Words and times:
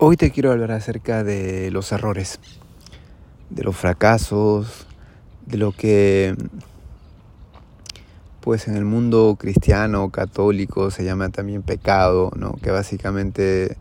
Hoy 0.00 0.16
te 0.16 0.30
quiero 0.30 0.52
hablar 0.52 0.70
acerca 0.70 1.24
de 1.24 1.72
los 1.72 1.90
errores, 1.90 2.38
de 3.50 3.64
los 3.64 3.76
fracasos, 3.76 4.86
de 5.44 5.56
lo 5.56 5.72
que 5.72 6.36
pues 8.40 8.68
en 8.68 8.76
el 8.76 8.84
mundo 8.84 9.34
cristiano, 9.36 10.10
católico 10.10 10.92
se 10.92 11.02
llama 11.02 11.30
también 11.30 11.62
pecado, 11.62 12.30
¿no? 12.36 12.52
Que 12.62 12.70
básicamente 12.70 13.76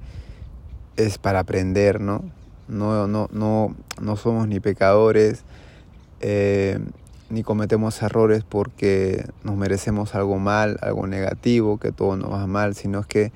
es 0.95 1.19
para 1.19 1.41
aprender, 1.41 2.01
¿no? 2.01 2.23
No, 2.67 3.07
no, 3.07 3.29
no, 3.31 3.75
no 4.01 4.15
somos 4.15 4.47
ni 4.47 4.59
pecadores, 4.59 5.43
eh, 6.19 6.79
ni 7.29 7.43
cometemos 7.43 8.01
errores 8.01 8.43
porque 8.43 9.23
nos 9.43 9.55
merecemos 9.55 10.15
algo 10.15 10.39
mal, 10.39 10.79
algo 10.81 11.05
negativo, 11.05 11.77
que 11.77 11.91
todo 11.91 12.17
nos 12.17 12.31
va 12.31 12.47
mal, 12.47 12.73
sino 12.73 13.01
es 13.01 13.05
que 13.05 13.31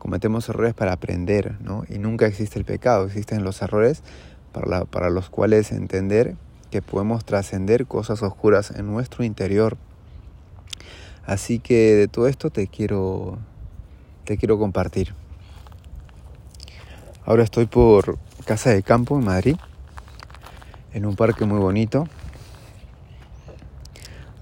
cometemos 0.00 0.48
errores 0.48 0.72
para 0.72 0.92
aprender, 0.92 1.56
¿no? 1.60 1.84
Y 1.88 1.98
nunca 1.98 2.26
existe 2.26 2.58
el 2.58 2.64
pecado, 2.64 3.04
existen 3.04 3.44
los 3.44 3.60
errores 3.60 4.02
para, 4.50 5.10
los 5.10 5.28
cuales 5.28 5.70
entender 5.72 6.36
que 6.70 6.80
podemos 6.80 7.24
trascender 7.24 7.86
cosas 7.86 8.22
oscuras 8.22 8.70
en 8.70 8.86
nuestro 8.86 9.24
interior. 9.24 9.76
Así 11.26 11.58
que 11.58 11.94
de 11.94 12.08
todo 12.08 12.28
esto 12.28 12.48
te 12.48 12.66
quiero, 12.66 13.38
te 14.24 14.38
quiero 14.38 14.58
compartir. 14.58 15.14
Ahora 17.26 17.44
estoy 17.44 17.66
por 17.66 18.18
Casa 18.46 18.70
de 18.70 18.82
Campo 18.82 19.18
en 19.18 19.26
Madrid, 19.26 19.56
en 20.94 21.04
un 21.04 21.14
parque 21.14 21.44
muy 21.44 21.58
bonito, 21.58 22.08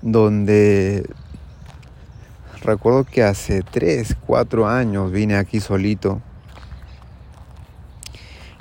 donde 0.02 1.04
recuerdo 2.62 3.04
que 3.04 3.22
hace 3.22 3.62
3, 3.62 4.16
4 4.26 4.68
años 4.68 5.10
vine 5.10 5.36
aquí 5.36 5.60
solito. 5.60 6.20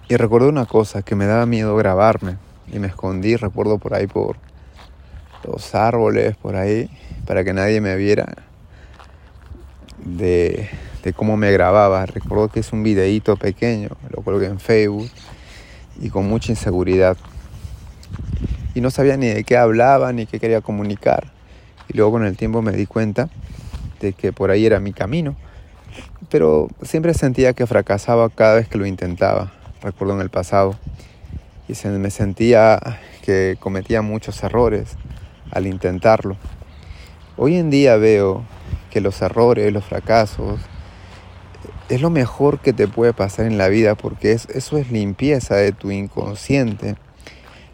Y 0.09 0.15
recuerdo 0.15 0.49
una 0.49 0.65
cosa, 0.65 1.01
que 1.01 1.15
me 1.15 1.25
daba 1.25 1.45
miedo 1.45 1.75
grabarme. 1.75 2.37
Y 2.71 2.79
me 2.79 2.87
escondí, 2.87 3.35
recuerdo 3.35 3.77
por 3.77 3.93
ahí 3.93 4.07
por 4.07 4.37
los 5.43 5.75
árboles, 5.75 6.35
por 6.37 6.55
ahí, 6.55 6.89
para 7.25 7.43
que 7.43 7.53
nadie 7.53 7.81
me 7.81 7.95
viera 7.95 8.25
de, 10.03 10.69
de 11.03 11.13
cómo 11.13 11.37
me 11.37 11.51
grababa. 11.51 12.05
Recuerdo 12.05 12.49
que 12.49 12.59
es 12.61 12.73
un 12.73 12.83
videíto 12.83 13.37
pequeño, 13.37 13.89
lo 14.09 14.21
coloqué 14.21 14.45
en 14.45 14.59
Facebook 14.59 15.09
y 15.99 16.09
con 16.09 16.27
mucha 16.27 16.51
inseguridad. 16.51 17.17
Y 18.75 18.81
no 18.81 18.91
sabía 18.91 19.17
ni 19.17 19.27
de 19.27 19.43
qué 19.43 19.57
hablaba 19.57 20.13
ni 20.13 20.25
qué 20.25 20.39
quería 20.39 20.61
comunicar. 20.61 21.31
Y 21.89 21.97
luego 21.97 22.13
con 22.13 22.25
el 22.25 22.37
tiempo 22.37 22.61
me 22.61 22.73
di 22.73 22.85
cuenta 22.85 23.29
de 23.99 24.13
que 24.13 24.33
por 24.33 24.51
ahí 24.51 24.65
era 24.65 24.79
mi 24.79 24.93
camino, 24.93 25.35
pero 26.29 26.67
siempre 26.81 27.13
sentía 27.13 27.53
que 27.53 27.67
fracasaba 27.67 28.29
cada 28.29 28.55
vez 28.55 28.67
que 28.67 28.77
lo 28.77 28.85
intentaba, 28.85 29.51
recuerdo 29.81 30.15
en 30.15 30.21
el 30.21 30.29
pasado, 30.29 30.75
y 31.67 31.87
me 31.87 32.11
sentía 32.11 32.79
que 33.23 33.57
cometía 33.59 34.01
muchos 34.01 34.41
errores 34.43 34.95
al 35.51 35.67
intentarlo. 35.67 36.37
Hoy 37.35 37.55
en 37.55 37.69
día 37.69 37.97
veo 37.97 38.45
que 38.89 39.01
los 39.01 39.21
errores, 39.21 39.71
los 39.73 39.85
fracasos, 39.85 40.59
es 41.89 42.01
lo 42.01 42.09
mejor 42.09 42.59
que 42.59 42.73
te 42.73 42.87
puede 42.87 43.13
pasar 43.13 43.45
en 43.45 43.57
la 43.57 43.69
vida 43.69 43.95
porque 43.95 44.31
eso 44.31 44.77
es 44.77 44.91
limpieza 44.91 45.55
de 45.55 45.71
tu 45.71 45.91
inconsciente, 45.91 46.95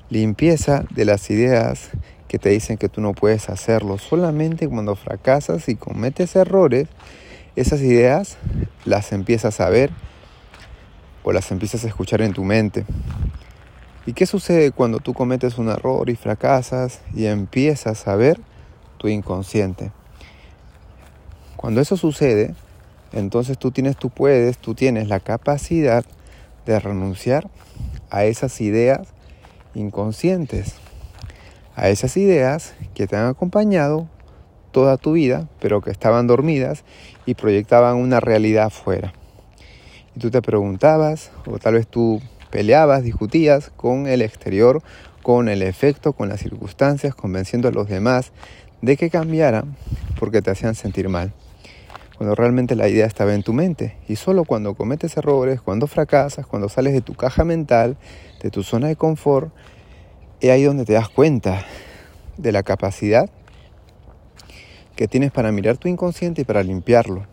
limpieza 0.10 0.86
de 0.92 1.06
las 1.06 1.30
ideas 1.30 1.90
que 2.34 2.40
te 2.40 2.50
dicen 2.50 2.78
que 2.78 2.90
tú 2.90 3.00
no 3.00 3.14
puedes 3.14 3.48
hacerlo. 3.48 4.00
Solamente 4.00 4.68
cuando 4.68 4.96
fracasas 4.96 5.70
y 5.70 5.76
cometes 5.76 6.36
errores, 6.36 6.88
esas 7.56 7.80
ideas 7.82 8.38
las 8.86 9.12
empiezas 9.12 9.60
a 9.60 9.70
ver 9.70 9.92
o 11.22 11.32
las 11.32 11.52
empiezas 11.52 11.84
a 11.84 11.88
escuchar 11.88 12.24
en 12.24 12.34
tu 12.34 12.44
mente. 12.44 12.86
¿Y 14.08 14.14
qué 14.14 14.26
sucede 14.26 14.72
cuando 14.72 14.98
tú 14.98 15.14
cometes 15.14 15.60
un 15.60 15.70
error 15.70 16.10
y 16.10 16.16
fracasas 16.16 17.02
y 17.14 17.28
empiezas 17.28 18.08
a 18.08 18.16
ver 18.16 18.40
tu 18.98 19.10
inconsciente? 19.10 19.92
Cuando 21.56 21.82
eso 21.82 21.98
sucede, 21.98 22.56
entonces 23.12 23.60
tú 23.60 23.70
tienes, 23.70 23.96
tú 23.96 24.10
puedes, 24.10 24.58
tú 24.58 24.74
tienes 24.74 25.08
la 25.08 25.20
capacidad 25.20 26.04
de 26.66 26.80
renunciar 26.80 27.48
a 28.10 28.26
esas 28.26 28.60
ideas 28.60 29.08
inconscientes 29.76 30.82
a 31.76 31.90
esas 31.90 32.18
ideas 32.18 32.74
que 32.94 33.08
te 33.08 33.16
han 33.16 33.28
acompañado 33.28 34.08
toda 34.72 34.98
tu 34.98 35.14
vida, 35.14 35.48
pero 35.60 35.82
que 35.82 35.92
estaban 35.92 36.28
dormidas 36.28 36.84
y 37.26 37.36
proyectaban 37.36 37.98
una 37.98 38.20
realidad 38.20 38.66
afuera. 38.66 39.14
Y 40.16 40.20
tú 40.20 40.30
te 40.30 40.42
preguntabas, 40.42 41.32
o 41.46 41.60
tal 41.60 41.76
vez 41.76 41.88
tú 41.88 42.22
peleabas, 42.50 43.04
discutías 43.04 43.72
con 43.76 44.08
el 44.08 44.22
exterior, 44.22 44.82
con 45.22 45.48
el 45.48 45.62
efecto, 45.62 46.14
con 46.14 46.30
las 46.30 46.42
circunstancias, 46.42 47.16
convenciendo 47.16 47.68
a 47.68 47.72
los 47.72 47.88
demás 47.88 48.32
de 48.82 48.98
que 48.98 49.10
cambiaran 49.10 49.76
porque 50.20 50.42
te 50.42 50.52
hacían 50.52 50.76
sentir 50.76 51.08
mal. 51.10 51.32
Cuando 52.18 52.36
realmente 52.36 52.76
la 52.76 52.88
idea 52.88 53.06
estaba 53.06 53.34
en 53.34 53.42
tu 53.42 53.54
mente. 53.54 53.98
Y 54.08 54.18
solo 54.18 54.44
cuando 54.44 54.76
cometes 54.76 55.18
errores, 55.18 55.62
cuando 55.62 55.88
fracasas, 55.88 56.46
cuando 56.46 56.70
sales 56.70 56.94
de 56.94 57.02
tu 57.02 57.16
caja 57.16 57.44
mental, 57.44 57.98
de 58.42 58.52
tu 58.52 58.62
zona 58.62 58.88
de 58.88 58.96
confort, 58.96 59.52
es 60.44 60.52
ahí 60.52 60.64
donde 60.64 60.84
te 60.84 60.94
das 60.94 61.08
cuenta 61.08 61.66
de 62.38 62.52
la 62.52 62.64
capacidad 62.64 63.30
que 64.96 65.08
tienes 65.08 65.32
para 65.32 65.54
mirar 65.54 65.78
tu 65.78 65.88
inconsciente 65.88 66.42
y 66.42 66.46
para 66.46 66.64
limpiarlo. 66.64 67.26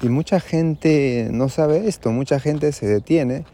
Y 0.00 0.08
mucha 0.08 0.40
gente 0.40 1.28
no 1.30 1.50
sabe 1.50 1.88
esto, 1.88 2.10
mucha 2.10 2.40
gente 2.40 2.72
se 2.72 2.86
detiene 2.86 3.44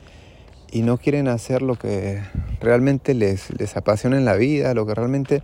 y 0.71 0.83
no 0.83 0.97
quieren 0.99 1.27
hacer 1.27 1.61
lo 1.61 1.75
que 1.75 2.23
realmente 2.61 3.15
les, 3.15 3.51
les 3.59 3.77
apasiona 3.77 4.17
en 4.17 4.25
la 4.25 4.37
vida, 4.37 4.75
lo 4.75 4.87
que 4.87 4.95
realmente 4.95 5.43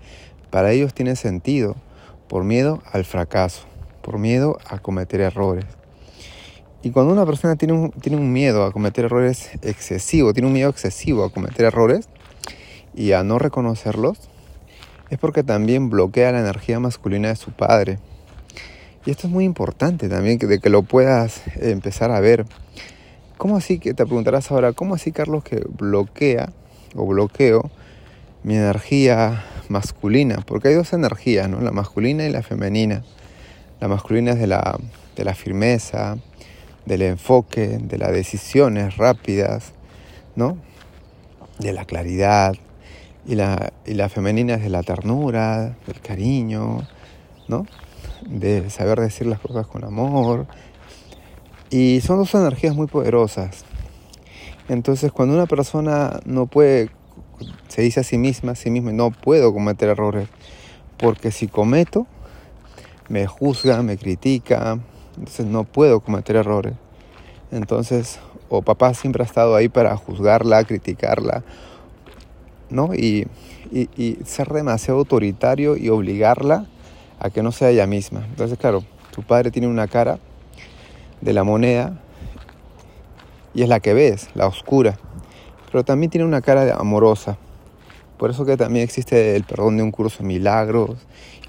para 0.50 0.70
ellos 0.70 0.94
tiene 0.94 1.16
sentido, 1.16 1.74
por 2.28 2.44
miedo 2.44 2.82
al 2.92 3.04
fracaso, 3.04 3.62
por 4.00 4.18
miedo 4.18 4.58
a 4.68 4.78
cometer 4.78 5.20
errores. 5.20 5.64
Y 6.84 6.90
cuando 6.90 7.12
una 7.12 7.26
persona 7.26 7.56
tiene 7.56 7.74
un, 7.74 7.90
tiene 7.90 8.16
un 8.16 8.32
miedo 8.32 8.64
a 8.64 8.70
cometer 8.70 9.06
errores 9.06 9.50
excesivo, 9.62 10.32
tiene 10.32 10.46
un 10.46 10.54
miedo 10.54 10.70
excesivo 10.70 11.24
a 11.24 11.30
cometer 11.30 11.66
errores, 11.66 12.08
y 12.96 13.12
a 13.12 13.22
no 13.22 13.38
reconocerlos, 13.38 14.18
es 15.10 15.18
porque 15.18 15.42
también 15.42 15.90
bloquea 15.90 16.32
la 16.32 16.40
energía 16.40 16.80
masculina 16.80 17.28
de 17.28 17.36
su 17.36 17.52
padre. 17.52 17.98
Y 19.06 19.10
esto 19.10 19.26
es 19.26 19.32
muy 19.32 19.44
importante 19.44 20.08
también, 20.08 20.38
de 20.38 20.58
que 20.58 20.70
lo 20.70 20.82
puedas 20.82 21.42
empezar 21.56 22.10
a 22.10 22.20
ver. 22.20 22.46
¿Cómo 23.36 23.56
así 23.56 23.78
que 23.78 23.92
te 23.92 24.06
preguntarás 24.06 24.50
ahora, 24.50 24.72
cómo 24.72 24.94
así 24.94 25.12
Carlos 25.12 25.44
que 25.44 25.62
bloquea 25.68 26.50
o 26.94 27.06
bloqueo 27.06 27.70
mi 28.42 28.56
energía 28.56 29.44
masculina? 29.68 30.42
Porque 30.46 30.68
hay 30.68 30.74
dos 30.74 30.92
energías, 30.94 31.48
¿no? 31.50 31.60
La 31.60 31.72
masculina 31.72 32.24
y 32.24 32.30
la 32.30 32.42
femenina. 32.42 33.04
La 33.80 33.88
masculina 33.88 34.32
es 34.32 34.38
de 34.38 34.46
la, 34.46 34.78
de 35.16 35.24
la 35.24 35.34
firmeza, 35.34 36.16
del 36.86 37.02
enfoque, 37.02 37.78
de 37.78 37.98
las 37.98 38.12
decisiones 38.12 38.96
rápidas, 38.96 39.72
¿no? 40.36 40.56
De 41.58 41.72
la 41.72 41.84
claridad, 41.84 42.54
y 43.26 43.34
la, 43.34 43.72
y 43.86 43.94
la 43.94 44.08
femenina 44.08 44.54
es 44.54 44.62
de 44.62 44.70
la 44.70 44.82
ternura, 44.82 45.76
del 45.86 46.00
cariño, 46.00 46.86
¿no? 47.48 47.66
De 48.26 48.68
saber 48.70 49.00
decir 49.00 49.26
las 49.26 49.40
cosas 49.40 49.66
con 49.66 49.84
amor. 49.84 50.46
Y 51.70 52.00
son 52.02 52.18
dos 52.18 52.34
energías 52.34 52.74
muy 52.74 52.86
poderosas. 52.86 53.64
Entonces, 54.68 55.12
cuando 55.12 55.34
una 55.34 55.46
persona 55.46 56.20
no 56.24 56.46
puede, 56.46 56.90
se 57.68 57.82
dice 57.82 58.00
a 58.00 58.02
sí 58.02 58.16
misma, 58.16 58.52
a 58.52 58.54
sí 58.54 58.70
misma, 58.70 58.92
no 58.92 59.10
puedo 59.10 59.52
cometer 59.52 59.88
errores, 59.88 60.28
porque 60.96 61.30
si 61.30 61.48
cometo, 61.48 62.06
me 63.08 63.26
juzga, 63.26 63.82
me 63.82 63.98
critica, 63.98 64.78
entonces 65.16 65.46
no 65.46 65.64
puedo 65.64 66.00
cometer 66.00 66.36
errores. 66.36 66.74
Entonces, 67.50 68.18
o 68.48 68.62
papá 68.62 68.94
siempre 68.94 69.22
ha 69.22 69.26
estado 69.26 69.54
ahí 69.54 69.68
para 69.68 69.96
juzgarla, 69.96 70.64
criticarla, 70.64 71.44
¿no? 72.70 72.94
Y, 72.94 73.26
ser 74.24 74.48
demasiado 74.48 75.00
autoritario 75.00 75.76
y 75.76 75.88
obligarla 75.88 76.66
a 77.18 77.30
que 77.30 77.42
no 77.42 77.50
sea 77.50 77.70
ella 77.70 77.86
misma. 77.86 78.24
Entonces, 78.26 78.56
claro, 78.56 78.84
tu 79.10 79.22
padre 79.22 79.50
tiene 79.50 79.66
una 79.66 79.88
cara 79.88 80.18
de 81.20 81.32
la 81.32 81.42
moneda 81.42 82.00
y 83.52 83.62
es 83.62 83.68
la 83.68 83.80
que 83.80 83.94
ves, 83.94 84.28
la 84.34 84.46
oscura, 84.46 84.96
pero 85.72 85.84
también 85.84 86.10
tiene 86.10 86.26
una 86.26 86.40
cara 86.40 86.76
amorosa. 86.76 87.36
Por 88.18 88.30
eso 88.30 88.44
que 88.44 88.56
también 88.56 88.84
existe 88.84 89.34
el 89.34 89.44
perdón 89.44 89.76
de 89.76 89.82
un 89.82 89.90
curso 89.90 90.18
de 90.18 90.28
milagros 90.28 90.98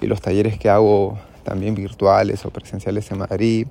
y 0.01 0.07
los 0.07 0.21
talleres 0.21 0.57
que 0.57 0.69
hago 0.69 1.19
también 1.43 1.75
virtuales 1.75 2.43
o 2.45 2.49
presenciales 2.49 3.11
en 3.11 3.19
Madrid, 3.19 3.67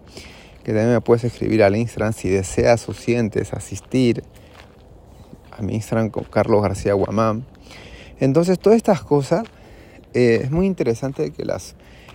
que 0.62 0.73
también 0.73 0.93
me 0.93 1.00
puedes 1.00 1.25
escribir 1.25 1.62
al 1.62 1.76
Instagram 1.76 2.12
si 2.12 2.29
deseas 2.29 2.88
o 2.88 2.94
sientes 2.94 3.52
asistir 3.52 4.23
a 5.56 6.09
con 6.11 6.25
Carlos 6.25 6.62
García 6.62 6.95
Guamán. 6.95 7.45
Entonces 8.21 8.59
todas 8.59 8.77
estas 8.77 9.03
cosas 9.03 9.45
eh, 10.12 10.41
es 10.45 10.51
muy 10.51 10.67
interesante 10.67 11.33
que 11.33 11.45
las 11.45 11.75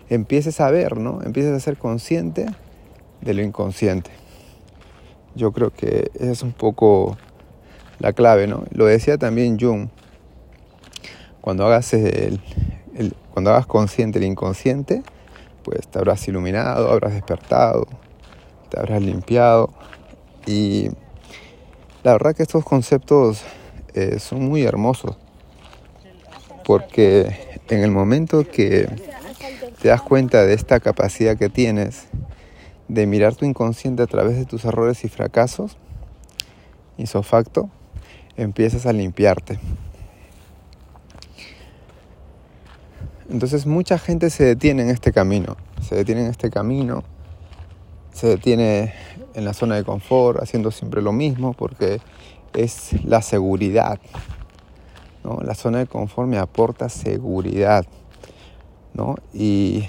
empieces 0.09 0.59
a 0.61 0.71
ver, 0.71 0.97
¿no? 0.97 1.21
Empieces 1.23 1.53
a 1.53 1.59
ser 1.59 1.77
consciente 1.77 2.45
de 3.21 3.33
lo 3.33 3.41
inconsciente. 3.41 4.11
Yo 5.35 5.51
creo 5.51 5.71
que 5.71 6.11
esa 6.15 6.31
es 6.31 6.41
un 6.41 6.53
poco 6.53 7.17
la 7.99 8.13
clave, 8.13 8.47
¿no? 8.47 8.63
Lo 8.71 8.85
decía 8.85 9.17
también 9.17 9.59
Jung. 9.59 9.89
Cuando 11.41 11.65
hagas, 11.65 11.93
el, 11.93 12.41
cuando 13.31 13.51
hagas 13.51 13.65
consciente 13.65 14.19
el 14.19 14.25
inconsciente, 14.25 15.03
pues 15.63 15.87
te 15.87 15.99
habrás 15.99 16.27
iluminado, 16.27 16.91
habrás 16.91 17.13
despertado, 17.13 17.87
te 18.69 18.79
habrás 18.79 19.01
limpiado. 19.01 19.69
Y 20.45 20.89
la 22.03 22.13
verdad 22.13 22.35
que 22.35 22.43
estos 22.43 22.63
conceptos 22.63 23.41
eh, 23.93 24.19
son 24.19 24.43
muy 24.45 24.63
hermosos. 24.63 25.17
Porque 26.65 27.59
en 27.69 27.83
el 27.83 27.91
momento 27.91 28.47
que 28.49 28.87
te 29.81 29.87
das 29.87 30.01
cuenta 30.01 30.45
de 30.45 30.53
esta 30.53 30.79
capacidad 30.79 31.37
que 31.37 31.49
tienes 31.49 32.07
de 32.87 33.05
mirar 33.05 33.35
tu 33.35 33.45
inconsciente 33.45 34.03
a 34.03 34.07
través 34.07 34.37
de 34.37 34.45
tus 34.45 34.65
errores 34.65 35.03
y 35.03 35.09
fracasos, 35.09 35.77
facto, 37.23 37.69
empiezas 38.35 38.85
a 38.85 38.93
limpiarte. 38.93 39.59
Entonces 43.29 43.65
mucha 43.65 43.99
gente 43.99 44.29
se 44.29 44.43
detiene 44.43 44.83
en 44.83 44.89
este 44.89 45.11
camino, 45.11 45.55
se 45.87 45.95
detiene 45.95 46.21
en 46.21 46.31
este 46.31 46.49
camino, 46.49 47.03
se 48.11 48.27
detiene 48.27 48.93
en 49.33 49.45
la 49.45 49.53
zona 49.53 49.75
de 49.75 49.83
confort, 49.83 50.41
haciendo 50.41 50.71
siempre 50.71 51.01
lo 51.01 51.11
mismo, 51.11 51.53
porque 51.53 51.99
es 52.53 53.03
la 53.03 53.21
seguridad. 53.21 53.99
¿no? 55.23 55.39
La 55.43 55.55
zona 55.55 55.79
de 55.79 55.87
confort 55.87 56.27
me 56.27 56.37
aporta 56.37 56.89
seguridad. 56.89 57.85
¿no? 58.93 59.15
Y 59.33 59.85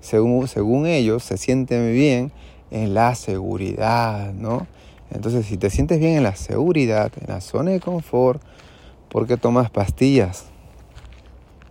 según, 0.00 0.48
según 0.48 0.86
ellos 0.86 1.22
se 1.24 1.36
sienten 1.36 1.92
bien 1.92 2.32
en 2.70 2.94
la 2.94 3.14
seguridad. 3.14 4.32
¿no? 4.32 4.66
Entonces 5.10 5.46
si 5.46 5.56
te 5.56 5.70
sientes 5.70 5.98
bien 5.98 6.16
en 6.16 6.22
la 6.22 6.36
seguridad, 6.36 7.12
en 7.20 7.28
la 7.28 7.40
zona 7.40 7.72
de 7.72 7.80
confort, 7.80 8.42
¿por 9.08 9.26
qué 9.26 9.36
tomas 9.36 9.70
pastillas? 9.70 10.46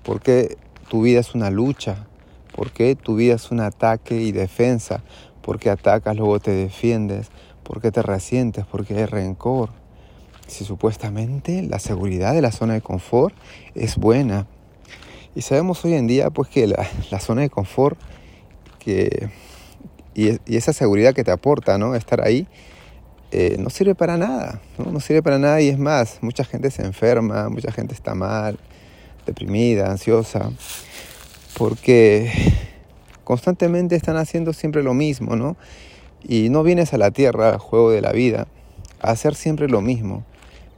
¿Por 0.03 0.21
qué 0.21 0.57
tu 0.89 1.01
vida 1.01 1.19
es 1.19 1.33
una 1.33 1.49
lucha? 1.49 2.07
¿Por 2.55 2.71
qué 2.71 2.95
tu 2.95 3.15
vida 3.15 3.35
es 3.35 3.51
un 3.51 3.59
ataque 3.59 4.21
y 4.21 4.31
defensa? 4.31 5.03
¿Por 5.45 5.59
qué 5.59 5.69
atacas, 5.69 6.15
luego 6.15 6.39
te 6.39 6.49
defiendes? 6.49 7.27
¿Por 7.61 7.79
qué 7.79 7.91
te 7.91 8.01
resientes? 8.01 8.65
¿Por 8.65 8.83
qué 8.83 8.97
hay 8.97 9.05
rencor? 9.05 9.69
Si 10.47 10.65
supuestamente 10.65 11.61
la 11.61 11.77
seguridad 11.77 12.33
de 12.33 12.41
la 12.41 12.51
zona 12.51 12.73
de 12.73 12.81
confort 12.81 13.35
es 13.75 13.95
buena. 13.95 14.47
Y 15.35 15.43
sabemos 15.43 15.85
hoy 15.85 15.93
en 15.93 16.07
día 16.07 16.31
pues 16.31 16.49
que 16.49 16.65
la, 16.65 17.19
zona 17.19 17.41
de 17.41 17.51
confort 17.51 17.99
que, 18.79 19.29
y, 20.15 20.39
esa 20.47 20.73
seguridad 20.73 21.13
que 21.13 21.23
te 21.23 21.29
aporta, 21.29 21.77
¿no? 21.77 21.93
Estar 21.93 22.25
ahí, 22.25 22.47
eh, 23.31 23.57
no 23.59 23.69
sirve 23.69 23.93
para 23.93 24.17
nada, 24.17 24.61
¿no? 24.79 24.91
¿no? 24.91 24.99
sirve 24.99 25.21
para 25.21 25.37
nada 25.37 25.61
y 25.61 25.69
es 25.69 25.77
más, 25.77 26.17
mucha 26.21 26.43
gente 26.43 26.71
se 26.71 26.83
enferma, 26.83 27.49
mucha 27.49 27.71
gente 27.71 27.93
está 27.93 28.15
mal, 28.15 28.57
deprimida, 29.27 29.91
ansiosa, 29.91 30.49
porque 31.55 32.31
constantemente 33.25 33.97
están 33.97 34.15
haciendo 34.15 34.53
siempre 34.53 34.83
lo 34.83 34.93
mismo, 34.93 35.35
¿no? 35.35 35.57
Y 36.23 36.47
no 36.49 36.63
vienes 36.63 36.93
a 36.93 36.97
la 36.97 37.11
tierra, 37.11 37.49
al 37.49 37.57
juego 37.57 37.91
de 37.91 38.01
la 38.01 38.13
vida, 38.13 38.47
a 39.01 39.11
hacer 39.11 39.35
siempre 39.35 39.67
lo 39.67 39.81
mismo. 39.81 40.23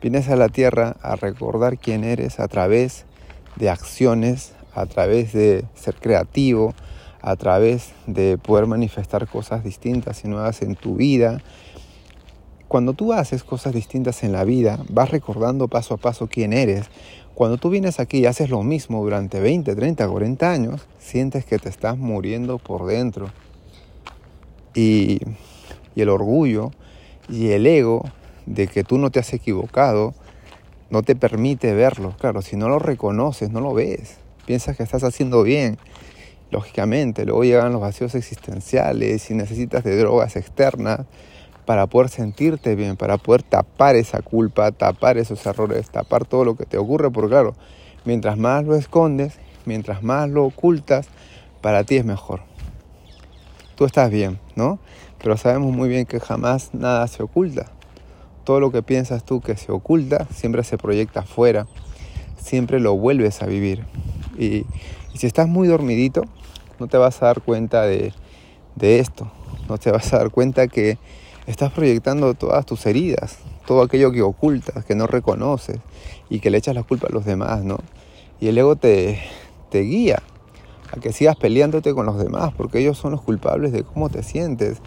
Vienes 0.02 0.30
a 0.30 0.36
la 0.36 0.50
tierra 0.50 0.98
a 1.02 1.16
recordar 1.16 1.78
quién 1.78 2.04
eres 2.04 2.40
a 2.40 2.48
través 2.48 3.06
de 3.56 3.70
acciones, 3.70 4.54
a 4.74 4.86
través 4.86 5.34
de 5.34 5.66
ser 5.76 5.96
creativo, 5.96 6.74
a 7.22 7.36
través 7.36 7.92
de 8.06 8.38
poder 8.38 8.68
manifestar 8.68 9.28
cosas 9.28 9.64
distintas 9.64 10.24
y 10.24 10.28
nuevas 10.28 10.62
en 10.62 10.76
tu 10.76 10.96
vida. 10.96 11.42
Cuando 12.68 12.94
tú 12.94 13.14
haces 13.14 13.44
cosas 13.44 13.74
distintas 13.74 14.24
en 14.24 14.34
la 14.34 14.44
vida, 14.44 14.84
vas 14.90 15.10
recordando 15.10 15.70
paso 15.70 15.94
a 15.94 15.98
paso 15.98 16.28
quién 16.28 16.52
eres, 16.52 16.90
cuando 17.38 17.58
tú 17.58 17.70
vienes 17.70 18.00
aquí 18.00 18.18
y 18.18 18.26
haces 18.26 18.50
lo 18.50 18.64
mismo 18.64 19.04
durante 19.04 19.40
20, 19.40 19.76
30, 19.76 20.10
40 20.10 20.52
años, 20.52 20.88
sientes 20.98 21.46
que 21.46 21.60
te 21.60 21.70
estás 21.70 21.96
muriendo 21.96 22.58
por 22.58 22.88
dentro. 22.88 23.30
Y, 24.74 25.20
el 25.96 26.10
orgullo 26.10 26.72
y 27.30 27.50
el 27.50 27.68
ego 27.68 28.04
de 28.48 28.68
que 28.68 28.84
tú 28.84 28.98
no 28.98 29.12
te 29.12 29.20
has 29.20 29.34
equivocado 29.34 30.16
no 30.90 31.04
te 31.04 31.16
permite 31.16 31.74
verlo. 31.74 32.16
Claro, 32.20 32.42
si 32.42 32.56
no 32.56 32.70
lo 32.70 32.80
reconoces, 32.80 33.52
no 33.52 33.62
lo 33.62 33.72
ves. 33.74 34.18
Piensas 34.48 34.76
que 34.76 34.82
estás 34.82 35.04
haciendo 35.04 35.44
bien. 35.44 35.78
Lógicamente, 36.50 37.24
luego 37.24 37.44
llegan 37.44 37.72
los 37.72 37.82
vacíos 37.82 38.16
existenciales 38.16 39.30
y 39.30 39.36
necesitas 39.36 39.84
de 39.84 39.96
drogas 39.96 40.36
externas 40.36 41.02
para 41.68 41.86
poder 41.88 42.08
sentirte 42.08 42.76
bien, 42.76 42.96
para 42.96 43.18
poder 43.18 43.44
tapar 43.44 43.98
esa 43.98 44.22
culpa, 44.22 44.72
tapar 44.72 45.18
esos 45.18 45.46
errores, 45.46 45.90
tapar 45.90 46.24
todo 46.24 46.46
lo 46.46 46.56
que 46.56 46.66
te 46.66 46.78
ocurre, 46.78 47.12
porque 47.12 47.32
claro, 47.32 47.56
mientras 48.06 48.38
más 48.38 48.64
lo 48.64 48.74
escondes, 48.74 49.38
mientras 49.66 50.02
más 50.02 50.30
lo 50.30 50.46
ocultas, 50.46 51.10
para 51.60 51.84
ti 51.84 51.98
es 51.98 52.06
mejor. 52.06 52.40
Tú 53.76 53.84
estás 53.84 54.10
bien, 54.10 54.40
¿no? 54.56 54.80
Pero 55.22 55.36
sabemos 55.36 55.76
muy 55.76 55.90
bien 55.90 56.06
que 56.06 56.22
jamás 56.22 56.74
nada 56.74 57.06
se 57.08 57.22
oculta. 57.22 57.66
Todo 58.46 58.62
lo 58.62 58.72
que 58.72 58.82
piensas 58.82 59.26
tú 59.26 59.42
que 59.42 59.58
se 59.58 59.74
oculta 59.74 60.26
siempre 60.34 60.64
se 60.64 60.78
proyecta 60.78 61.20
afuera, 61.20 61.68
siempre 62.38 62.80
lo 62.80 62.96
vuelves 62.96 63.42
a 63.42 63.46
vivir. 63.46 63.84
Y, 64.40 64.66
si 65.16 65.28
estás 65.28 65.50
muy 65.50 65.68
dormidito, 65.68 66.24
no 66.80 66.88
te 66.88 66.98
vas 66.98 67.22
a 67.22 67.26
dar 67.26 67.42
cuenta 67.42 67.82
de, 67.82 68.14
de 68.76 69.00
esto, 69.00 69.30
no 69.68 69.78
te 69.78 69.92
vas 69.92 70.14
a 70.14 70.20
dar 70.20 70.30
cuenta 70.30 70.70
que 70.70 70.98
estás 71.48 71.72
proyectando 71.72 72.34
todas 72.34 72.66
tus 72.66 72.86
heridas, 72.86 73.40
todo 73.66 73.82
aquello 73.82 74.12
que 74.12 74.22
ocultas, 74.22 74.86
que 74.86 74.96
no 74.96 75.08
reconoces 75.08 75.80
y 76.30 76.40
que 76.40 76.52
le 76.52 76.58
echas 76.58 76.76
la 76.76 76.84
culpa 76.84 77.08
a 77.08 77.14
los 77.14 77.26
demás, 77.26 77.64
¿no? 77.64 77.80
Y 78.40 78.50
el 78.50 78.58
ego 78.58 78.76
te, 78.76 79.20
te 79.72 79.80
guía 79.82 80.22
a 80.92 81.00
que 81.00 81.12
sigas 81.14 81.38
peleándote 81.38 81.94
con 81.94 82.06
los 82.06 82.20
demás, 82.20 82.54
porque 82.56 82.80
ellos 82.80 82.98
son 82.98 83.12
los 83.12 83.22
culpables 83.22 83.72
de 83.72 83.84
cómo 83.84 84.10
te 84.10 84.24
sientes, 84.24 84.80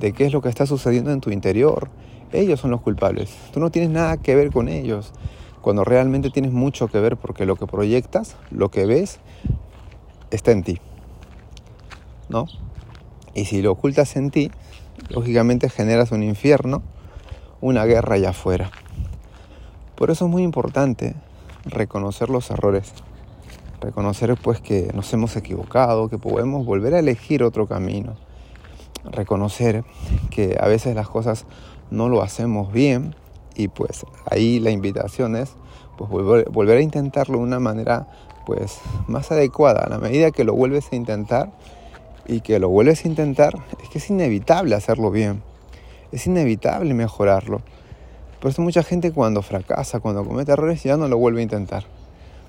de 0.00 0.12
qué 0.12 0.26
es 0.26 0.32
lo 0.32 0.42
que 0.42 0.48
está 0.48 0.66
sucediendo 0.66 1.12
en 1.12 1.20
tu 1.20 1.30
interior. 1.30 1.88
Ellos 2.32 2.60
son 2.60 2.70
los 2.70 2.80
culpables. 2.80 3.30
Tú 3.52 3.60
no 3.60 3.70
tienes 3.70 3.90
nada 3.90 4.18
que 4.18 4.34
ver 4.34 4.50
con 4.50 4.68
ellos, 4.68 5.12
cuando 5.62 5.84
realmente 5.84 6.30
tienes 6.30 6.52
mucho 6.52 6.88
que 6.88 7.00
ver, 7.00 7.16
porque 7.16 7.46
lo 7.46 7.56
que 7.56 7.66
proyectas, 7.66 8.36
lo 8.50 8.70
que 8.70 8.86
ves, 8.86 9.20
está 10.30 10.50
en 10.50 10.62
ti. 10.64 10.80
¿No? 12.28 12.46
Y 13.34 13.46
si 13.46 13.62
lo 13.62 13.72
ocultas 13.72 14.16
en 14.16 14.30
ti, 14.30 14.50
lógicamente 15.08 15.68
generas 15.68 16.12
un 16.12 16.22
infierno, 16.22 16.82
una 17.60 17.84
guerra 17.84 18.16
allá 18.16 18.30
afuera. 18.30 18.70
Por 19.94 20.10
eso 20.10 20.26
es 20.26 20.30
muy 20.30 20.42
importante 20.42 21.14
reconocer 21.64 22.30
los 22.30 22.50
errores, 22.50 22.92
reconocer 23.80 24.36
pues 24.36 24.60
que 24.60 24.90
nos 24.94 25.12
hemos 25.12 25.36
equivocado, 25.36 26.08
que 26.08 26.18
podemos 26.18 26.64
volver 26.64 26.94
a 26.94 27.00
elegir 27.00 27.42
otro 27.42 27.66
camino, 27.66 28.16
reconocer 29.04 29.84
que 30.30 30.56
a 30.60 30.68
veces 30.68 30.94
las 30.94 31.08
cosas 31.08 31.46
no 31.90 32.08
lo 32.08 32.22
hacemos 32.22 32.72
bien 32.72 33.14
y 33.54 33.68
pues 33.68 34.04
ahí 34.30 34.60
la 34.60 34.70
invitación 34.70 35.36
es 35.36 35.54
pues 35.96 36.10
volver, 36.10 36.78
a 36.78 36.80
intentarlo 36.80 37.38
de 37.38 37.44
una 37.44 37.58
manera 37.58 38.06
pues 38.46 38.78
más 39.08 39.32
adecuada. 39.32 39.80
A 39.80 39.88
la 39.88 39.98
medida 39.98 40.30
que 40.30 40.44
lo 40.44 40.54
vuelves 40.54 40.88
a 40.92 40.96
intentar, 40.96 41.50
y 42.28 42.42
que 42.42 42.58
lo 42.58 42.68
vuelves 42.68 43.04
a 43.04 43.08
intentar, 43.08 43.58
es 43.82 43.88
que 43.88 43.98
es 43.98 44.10
inevitable 44.10 44.74
hacerlo 44.74 45.10
bien. 45.10 45.42
Es 46.12 46.26
inevitable 46.26 46.94
mejorarlo. 46.94 47.62
Por 48.40 48.50
eso 48.50 48.62
mucha 48.62 48.82
gente 48.82 49.10
cuando 49.12 49.42
fracasa, 49.42 49.98
cuando 49.98 50.24
comete 50.24 50.52
errores, 50.52 50.82
ya 50.84 50.96
no 50.96 51.08
lo 51.08 51.16
vuelve 51.18 51.40
a 51.40 51.42
intentar. 51.42 51.84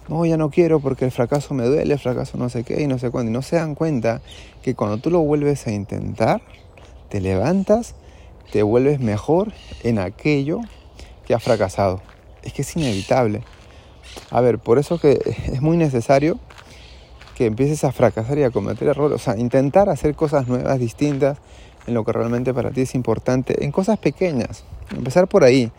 No, 0.09 0.25
ya 0.25 0.37
no 0.37 0.49
quiero 0.49 0.79
porque 0.79 1.05
el 1.05 1.11
fracaso 1.11 1.53
me 1.53 1.65
duele, 1.65 1.93
el 1.93 1.99
fracaso 1.99 2.37
no 2.37 2.49
sé 2.49 2.63
qué 2.63 2.81
y 2.81 2.87
no 2.87 2.99
sé 2.99 3.09
cuándo. 3.09 3.31
Y 3.31 3.33
no 3.33 3.41
se 3.41 3.55
dan 3.55 3.73
cuenta 3.73 4.21
que 4.61 4.75
cuando 4.75 4.97
tú 4.97 5.09
lo 5.09 5.21
vuelves 5.21 5.65
a 5.65 5.71
intentar, 5.71 6.41
te 7.09 7.21
levantas, 7.21 7.95
te 8.51 8.63
vuelves 8.63 8.99
mejor 8.99 9.53
en 9.83 9.99
aquello 9.99 10.59
que 11.25 11.33
has 11.33 11.43
fracasado. 11.43 12.01
Es 12.43 12.53
que 12.53 12.63
es 12.63 12.75
inevitable. 12.75 13.43
A 14.31 14.41
ver, 14.41 14.59
por 14.59 14.77
eso 14.77 14.99
que 14.99 15.19
es 15.51 15.61
muy 15.61 15.77
necesario 15.77 16.39
que 17.39 17.45
empieces 17.45 17.85
a 17.85 17.93
fracasar 17.93 18.37
y 18.37 18.43
a 18.43 18.51
cometer 18.51 18.89
errores, 18.89 19.15
o 19.15 19.17
sea, 19.17 19.37
intentar 19.37 19.87
hacer 19.87 20.13
cosas 20.13 20.49
nuevas, 20.49 20.77
distintas, 20.77 21.37
en 21.87 21.93
lo 21.93 22.03
que 22.03 22.11
realmente 22.11 22.53
para 22.53 22.69
ti 22.69 22.81
es 22.81 22.95
importante, 22.95 23.63
en 23.63 23.71
cosas 23.71 23.97
pequeñas, 23.97 24.65
empezar 24.93 25.29
por 25.29 25.45
ahí, 25.45 25.71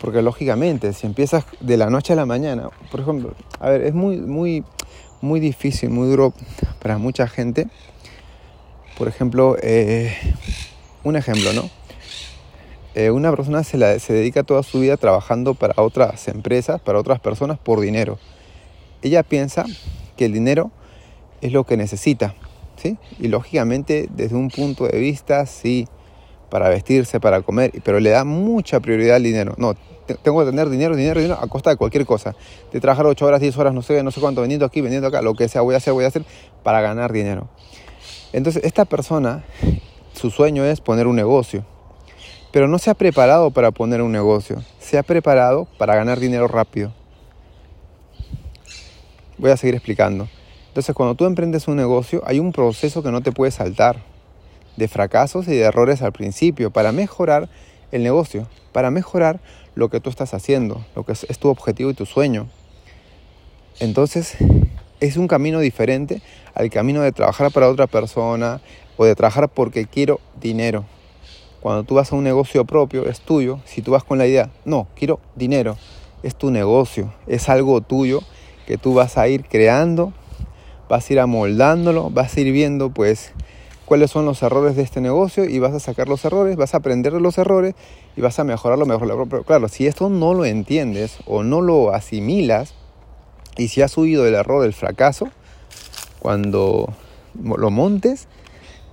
porque 0.00 0.22
lógicamente, 0.22 0.92
si 0.92 1.08
empiezas 1.08 1.46
de 1.58 1.76
la 1.76 1.90
noche 1.90 2.12
a 2.12 2.16
la 2.16 2.26
mañana, 2.26 2.68
por 2.92 3.00
ejemplo, 3.00 3.34
a 3.58 3.70
ver, 3.70 3.82
es 3.82 3.92
muy, 3.92 4.18
muy, 4.18 4.62
muy 5.20 5.40
difícil, 5.40 5.90
muy 5.90 6.08
duro 6.08 6.32
para 6.80 6.96
mucha 6.96 7.26
gente, 7.26 7.66
por 8.96 9.08
ejemplo, 9.08 9.56
eh, 9.60 10.16
un 11.02 11.16
ejemplo, 11.16 11.52
¿no? 11.52 11.68
Eh, 12.94 13.10
una 13.10 13.34
persona 13.34 13.64
se, 13.64 13.98
se 13.98 14.12
dedica 14.12 14.44
toda 14.44 14.62
su 14.62 14.78
vida 14.78 14.96
trabajando 14.96 15.54
para 15.54 15.74
otras 15.82 16.28
empresas, 16.28 16.80
para 16.80 17.00
otras 17.00 17.18
personas 17.18 17.58
por 17.58 17.80
dinero. 17.80 18.20
Ella 19.02 19.24
piensa 19.24 19.64
que 20.16 20.26
el 20.26 20.32
dinero 20.32 20.70
es 21.40 21.52
lo 21.52 21.64
que 21.64 21.76
necesita. 21.76 22.34
¿sí? 22.76 22.96
Y 23.18 23.28
lógicamente 23.28 24.08
desde 24.10 24.36
un 24.36 24.48
punto 24.48 24.86
de 24.86 24.98
vista 24.98 25.46
sí, 25.46 25.88
para 26.50 26.68
vestirse, 26.68 27.20
para 27.20 27.42
comer, 27.42 27.72
pero 27.84 28.00
le 28.00 28.10
da 28.10 28.24
mucha 28.24 28.80
prioridad 28.80 29.16
al 29.16 29.22
dinero. 29.22 29.54
No, 29.56 29.74
tengo 30.22 30.40
que 30.40 30.50
tener 30.50 30.68
dinero, 30.68 30.96
dinero, 30.96 31.20
dinero 31.20 31.38
a 31.40 31.46
costa 31.46 31.70
de 31.70 31.76
cualquier 31.76 32.04
cosa. 32.04 32.34
De 32.72 32.80
trabajar 32.80 33.06
8 33.06 33.24
horas, 33.24 33.40
10 33.40 33.56
horas, 33.58 33.74
no 33.74 33.82
sé, 33.82 34.02
no 34.02 34.10
sé 34.10 34.20
cuánto, 34.20 34.40
vendiendo 34.40 34.66
aquí, 34.66 34.80
vendiendo 34.80 35.08
acá, 35.08 35.22
lo 35.22 35.34
que 35.34 35.48
sea, 35.48 35.62
voy 35.62 35.74
a 35.74 35.78
hacer, 35.78 35.92
voy 35.92 36.04
a 36.04 36.08
hacer 36.08 36.24
para 36.62 36.80
ganar 36.80 37.12
dinero. 37.12 37.48
Entonces, 38.32 38.64
esta 38.64 38.84
persona, 38.84 39.44
su 40.12 40.30
sueño 40.30 40.64
es 40.64 40.80
poner 40.80 41.06
un 41.06 41.16
negocio, 41.16 41.64
pero 42.52 42.68
no 42.68 42.78
se 42.78 42.90
ha 42.90 42.94
preparado 42.94 43.50
para 43.50 43.70
poner 43.70 44.02
un 44.02 44.12
negocio, 44.12 44.62
se 44.78 44.98
ha 44.98 45.02
preparado 45.02 45.66
para 45.78 45.94
ganar 45.94 46.18
dinero 46.18 46.48
rápido. 46.48 46.92
Voy 49.38 49.50
a 49.50 49.56
seguir 49.56 49.74
explicando. 49.74 50.28
Entonces, 50.70 50.94
cuando 50.94 51.16
tú 51.16 51.24
emprendes 51.24 51.66
un 51.66 51.74
negocio, 51.74 52.22
hay 52.24 52.38
un 52.38 52.52
proceso 52.52 53.02
que 53.02 53.10
no 53.10 53.22
te 53.22 53.32
puedes 53.32 53.54
saltar, 53.54 53.96
de 54.76 54.86
fracasos 54.86 55.48
y 55.48 55.50
de 55.50 55.62
errores 55.62 56.00
al 56.00 56.12
principio, 56.12 56.70
para 56.70 56.92
mejorar 56.92 57.48
el 57.90 58.04
negocio, 58.04 58.46
para 58.70 58.92
mejorar 58.92 59.40
lo 59.74 59.88
que 59.88 59.98
tú 59.98 60.10
estás 60.10 60.32
haciendo, 60.32 60.84
lo 60.94 61.04
que 61.04 61.10
es, 61.10 61.38
tu 61.40 61.48
objetivo 61.48 61.90
y 61.90 61.94
tu 61.94 62.06
sueño. 62.06 62.46
Entonces, 63.80 64.36
es 65.00 65.16
un 65.16 65.26
camino 65.26 65.58
diferente 65.58 66.22
al 66.54 66.70
camino 66.70 67.02
de 67.02 67.10
trabajar 67.10 67.50
para 67.50 67.68
otra 67.68 67.88
persona 67.88 68.60
o 68.96 69.04
de 69.04 69.16
trabajar 69.16 69.48
porque 69.48 69.86
quiero 69.86 70.20
dinero. 70.40 70.84
Cuando 71.60 71.82
tú 71.82 71.96
vas 71.96 72.12
a 72.12 72.14
un 72.14 72.22
negocio 72.22 72.64
propio, 72.64 73.08
es 73.08 73.20
tuyo. 73.20 73.58
Si 73.64 73.82
tú 73.82 73.90
vas 73.90 74.04
con 74.04 74.18
la 74.18 74.26
idea, 74.28 74.50
no, 74.64 74.86
quiero 74.94 75.18
dinero, 75.34 75.76
es 76.22 76.36
tu 76.36 76.52
negocio, 76.52 77.12
es 77.26 77.48
algo 77.48 77.80
tuyo 77.80 78.20
que 78.68 78.78
tú 78.78 78.94
vas 78.94 79.18
a 79.18 79.26
ir 79.26 79.44
creando 79.46 80.12
vas 80.90 81.08
a 81.08 81.12
ir 81.12 81.20
amoldándolo, 81.20 82.10
vas 82.10 82.36
a 82.36 82.40
ir 82.40 82.52
viendo 82.52 82.90
pues 82.90 83.30
cuáles 83.86 84.10
son 84.10 84.26
los 84.26 84.42
errores 84.42 84.74
de 84.74 84.82
este 84.82 85.00
negocio 85.00 85.44
y 85.44 85.60
vas 85.60 85.72
a 85.72 85.78
sacar 85.78 86.08
los 86.08 86.24
errores, 86.24 86.56
vas 86.56 86.74
a 86.74 86.78
aprender 86.78 87.12
de 87.12 87.20
los 87.20 87.38
errores 87.38 87.76
y 88.16 88.20
vas 88.20 88.40
a 88.40 88.44
mejorarlo 88.44 88.86
mejor. 88.86 89.28
Pero 89.28 89.44
claro, 89.44 89.68
si 89.68 89.86
esto 89.86 90.10
no 90.10 90.34
lo 90.34 90.44
entiendes 90.44 91.18
o 91.26 91.44
no 91.44 91.60
lo 91.60 91.94
asimilas 91.94 92.74
y 93.56 93.68
si 93.68 93.82
has 93.82 93.96
huido 93.96 94.24
del 94.24 94.34
error, 94.34 94.62
del 94.62 94.72
fracaso, 94.72 95.28
cuando 96.18 96.92
lo 97.34 97.70
montes 97.70 98.26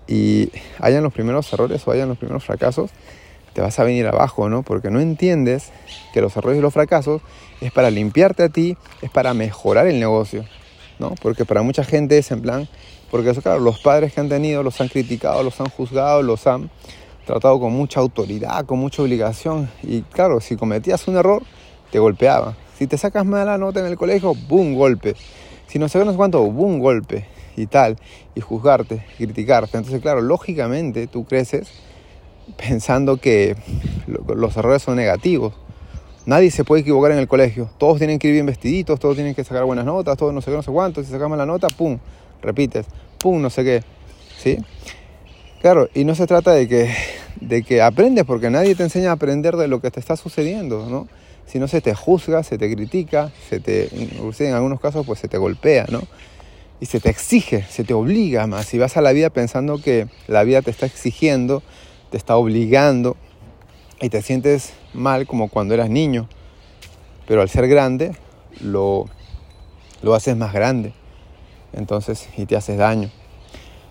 y 0.07 0.51
hayan 0.79 1.03
los 1.03 1.13
primeros 1.13 1.51
errores 1.51 1.85
o 1.87 1.91
hayan 1.91 2.09
los 2.09 2.19
primeros 2.19 2.43
fracasos, 2.43 2.91
te 3.53 3.61
vas 3.61 3.79
a 3.79 3.83
venir 3.83 4.05
abajo, 4.05 4.49
¿no? 4.49 4.61
Porque 4.61 4.91
no 4.91 4.99
entiendes 4.99 5.71
que 6.13 6.21
los 6.21 6.37
errores 6.37 6.59
y 6.59 6.61
los 6.61 6.75
fracasos 6.75 7.23
es 7.59 7.71
para 7.71 7.89
limpiarte 7.89 8.43
a 8.43 8.49
ti, 8.49 8.77
es 9.01 9.09
para 9.09 9.33
mejorar 9.33 9.87
el 9.87 9.99
negocio. 9.99 10.45
¿No? 10.99 11.15
Porque 11.21 11.45
para 11.45 11.61
mucha 11.61 11.83
gente 11.83 12.17
es 12.17 12.31
en 12.31 12.41
plan, 12.41 12.67
porque 13.11 13.29
eso, 13.29 13.41
claro, 13.41 13.59
los 13.59 13.79
padres 13.79 14.13
que 14.13 14.19
han 14.19 14.29
tenido 14.29 14.63
los 14.63 14.81
han 14.81 14.89
criticado, 14.89 15.43
los 15.43 15.59
han 15.61 15.69
juzgado, 15.69 16.21
los 16.21 16.45
han 16.47 16.69
tratado 17.25 17.59
con 17.59 17.73
mucha 17.73 17.99
autoridad, 17.99 18.65
con 18.65 18.79
mucha 18.79 19.01
obligación. 19.01 19.69
Y 19.83 20.01
claro, 20.01 20.39
si 20.39 20.55
cometías 20.55 21.07
un 21.07 21.17
error, 21.17 21.43
te 21.91 21.99
golpeaba. 21.99 22.55
Si 22.77 22.87
te 22.87 22.97
sacas 22.97 23.25
mala 23.25 23.57
nota 23.57 23.79
en 23.79 23.87
el 23.87 23.97
colegio, 23.97 24.33
¡boom! 24.47 24.75
golpe. 24.75 25.15
Si 25.67 25.79
no 25.79 25.89
sé 25.89 26.03
cuánto, 26.15 26.43
¡boom! 26.43 26.79
golpe. 26.79 27.25
Y 27.55 27.65
tal. 27.65 27.97
Y 28.35 28.41
juzgarte, 28.41 29.03
criticarte. 29.17 29.77
Entonces, 29.77 30.01
claro, 30.01 30.21
lógicamente 30.21 31.07
tú 31.07 31.25
creces 31.25 31.69
pensando 32.55 33.17
que 33.17 33.55
los 34.05 34.55
errores 34.55 34.83
son 34.83 34.95
negativos. 34.95 35.53
Nadie 36.27 36.51
se 36.51 36.65
puede 36.65 36.81
equivocar 36.81 37.13
en 37.13 37.19
el 37.19 37.27
colegio. 37.29 37.69
Todos 37.77 37.99
tienen 37.99 38.19
que 38.19 38.27
ir 38.27 38.33
bien 38.33 38.45
vestiditos, 38.45 38.99
todos 38.99 39.15
tienen 39.15 39.33
que 39.33 39.45
sacar 39.45 39.63
buenas 39.63 39.85
notas, 39.85 40.17
todos 40.17 40.33
no 40.33 40.41
sé 40.41 40.51
qué, 40.51 40.57
no 40.57 40.61
sé 40.61 40.71
cuánto. 40.71 41.01
Si 41.01 41.09
sacamos 41.09 41.37
la 41.37 41.45
nota, 41.45 41.69
pum, 41.69 41.97
repites, 42.41 42.85
pum, 43.17 43.41
no 43.41 43.49
sé 43.49 43.63
qué. 43.63 43.83
¿Sí? 44.37 44.57
Claro, 45.61 45.87
y 45.93 46.03
no 46.03 46.15
se 46.15 46.27
trata 46.27 46.51
de 46.51 46.67
que, 46.67 46.93
de 47.39 47.63
que 47.63 47.81
aprendes, 47.81 48.25
porque 48.25 48.49
nadie 48.49 48.75
te 48.75 48.83
enseña 48.83 49.11
a 49.11 49.13
aprender 49.13 49.55
de 49.55 49.69
lo 49.69 49.79
que 49.79 49.89
te 49.89 50.01
está 50.01 50.17
sucediendo, 50.17 50.85
¿no? 50.89 51.07
Si 51.45 51.59
no 51.59 51.69
se 51.69 51.79
te 51.79 51.95
juzga, 51.95 52.43
se 52.43 52.57
te 52.57 52.69
critica, 52.75 53.31
se 53.49 53.61
te, 53.61 53.87
en 53.93 54.53
algunos 54.53 54.81
casos 54.81 55.05
pues 55.05 55.19
se 55.19 55.29
te 55.29 55.37
golpea, 55.37 55.85
¿no? 55.89 56.01
Y 56.81 56.87
se 56.87 56.99
te 56.99 57.09
exige, 57.09 57.63
se 57.69 57.85
te 57.85 57.93
obliga 57.93 58.47
más. 58.47 58.65
Si 58.65 58.77
vas 58.77 58.97
a 58.97 59.01
la 59.01 59.13
vida 59.13 59.29
pensando 59.29 59.81
que 59.81 60.07
la 60.27 60.43
vida 60.43 60.61
te 60.61 60.71
está 60.71 60.87
exigiendo, 60.87 61.63
te 62.11 62.17
está 62.17 62.35
obligando, 62.35 63.15
y 64.01 64.09
te 64.09 64.21
sientes 64.21 64.73
mal 64.93 65.25
como 65.25 65.49
cuando 65.49 65.73
eras 65.73 65.89
niño, 65.89 66.27
pero 67.27 67.41
al 67.41 67.49
ser 67.49 67.67
grande 67.67 68.15
lo, 68.61 69.05
lo 70.01 70.13
haces 70.13 70.35
más 70.35 70.53
grande, 70.53 70.93
entonces 71.73 72.29
y 72.37 72.45
te 72.45 72.55
haces 72.55 72.77
daño. 72.77 73.09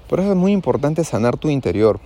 Por 0.08 0.20
eso 0.20 0.30
es 0.30 0.36
muy 0.36 0.52
importante 0.52 1.02
sanar 1.02 1.36
tu 1.36 1.50
interior, 1.50 1.98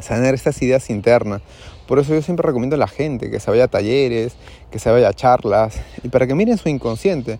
sanar 0.00 0.34
estas 0.34 0.60
ideas 0.62 0.90
internas. 0.90 1.42
Por 1.86 1.98
eso 1.98 2.14
yo 2.14 2.22
siempre 2.22 2.46
recomiendo 2.46 2.76
a 2.76 2.78
la 2.78 2.88
gente 2.88 3.30
que 3.30 3.38
se 3.38 3.50
vaya 3.50 3.64
a 3.64 3.68
talleres, 3.68 4.34
que 4.70 4.78
se 4.78 4.90
vaya 4.90 5.08
a 5.08 5.12
charlas, 5.12 5.80
y 6.02 6.08
para 6.08 6.26
que 6.26 6.34
miren 6.34 6.58
su 6.58 6.68
inconsciente. 6.68 7.38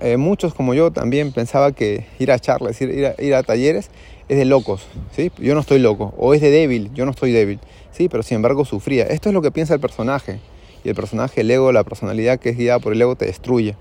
Eh, 0.00 0.16
muchos 0.16 0.54
como 0.54 0.72
yo 0.72 0.92
también 0.92 1.32
pensaba 1.32 1.72
que 1.72 2.06
ir 2.20 2.30
a 2.30 2.38
charlas, 2.38 2.80
ir, 2.80 2.90
ir, 2.90 3.06
a, 3.06 3.14
ir 3.20 3.34
a 3.34 3.42
talleres 3.42 3.90
es 4.30 4.36
de 4.36 4.44
locos, 4.44 4.86
¿sí? 5.10 5.32
Yo 5.38 5.54
no 5.54 5.60
estoy 5.60 5.80
loco, 5.80 6.14
o 6.16 6.34
es 6.34 6.40
de 6.40 6.52
débil, 6.52 6.92
yo 6.94 7.04
no 7.04 7.10
estoy 7.10 7.32
débil. 7.32 7.58
Sí, 7.90 8.08
pero 8.08 8.22
sin 8.22 8.36
embargo 8.36 8.64
sufría. 8.64 9.02
Esto 9.06 9.28
es 9.28 9.34
lo 9.34 9.42
que 9.42 9.50
piensa 9.50 9.74
el 9.74 9.80
personaje. 9.80 10.38
Y 10.84 10.88
el 10.88 10.94
personaje, 10.94 11.40
el 11.40 11.50
ego, 11.50 11.72
la 11.72 11.82
personalidad 11.82 12.38
que 12.38 12.50
es 12.50 12.56
guiada 12.56 12.78
por 12.78 12.92
el 12.92 13.02
ego 13.02 13.16
te 13.16 13.24
destruye. 13.24 13.74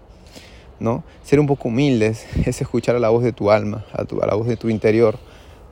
¿no? 0.80 1.04
Ser 1.24 1.40
un 1.40 1.46
poco 1.46 1.68
humildes 1.68 2.26
es 2.48 2.62
escuchar 2.62 2.96
a 2.96 3.00
la 3.00 3.10
voz 3.10 3.24
de 3.24 3.32
tu 3.32 3.52
alma, 3.52 3.86
a, 3.94 4.06
tu, 4.06 4.18
la 4.18 4.34
voz 4.34 4.48
de 4.48 4.58
tu 4.58 4.70
interior. 4.70 5.20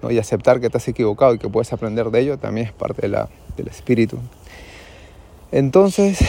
¿no? 0.03 0.11
Y 0.11 0.19
aceptar 0.19 0.61
que 0.61 0.69
te 0.69 0.77
has 0.77 0.87
equivocado 0.87 1.33
y 1.33 1.39
que 1.39 1.49
puedes 1.49 1.73
aprender 1.73 2.11
de 2.11 2.19
ello 2.19 2.37
también 2.37 2.67
es 2.67 2.71
parte 2.71 3.01
de 3.01 3.07
la, 3.07 3.29
del 3.57 3.69
espíritu. 3.69 4.19
Entonces, 5.51 6.19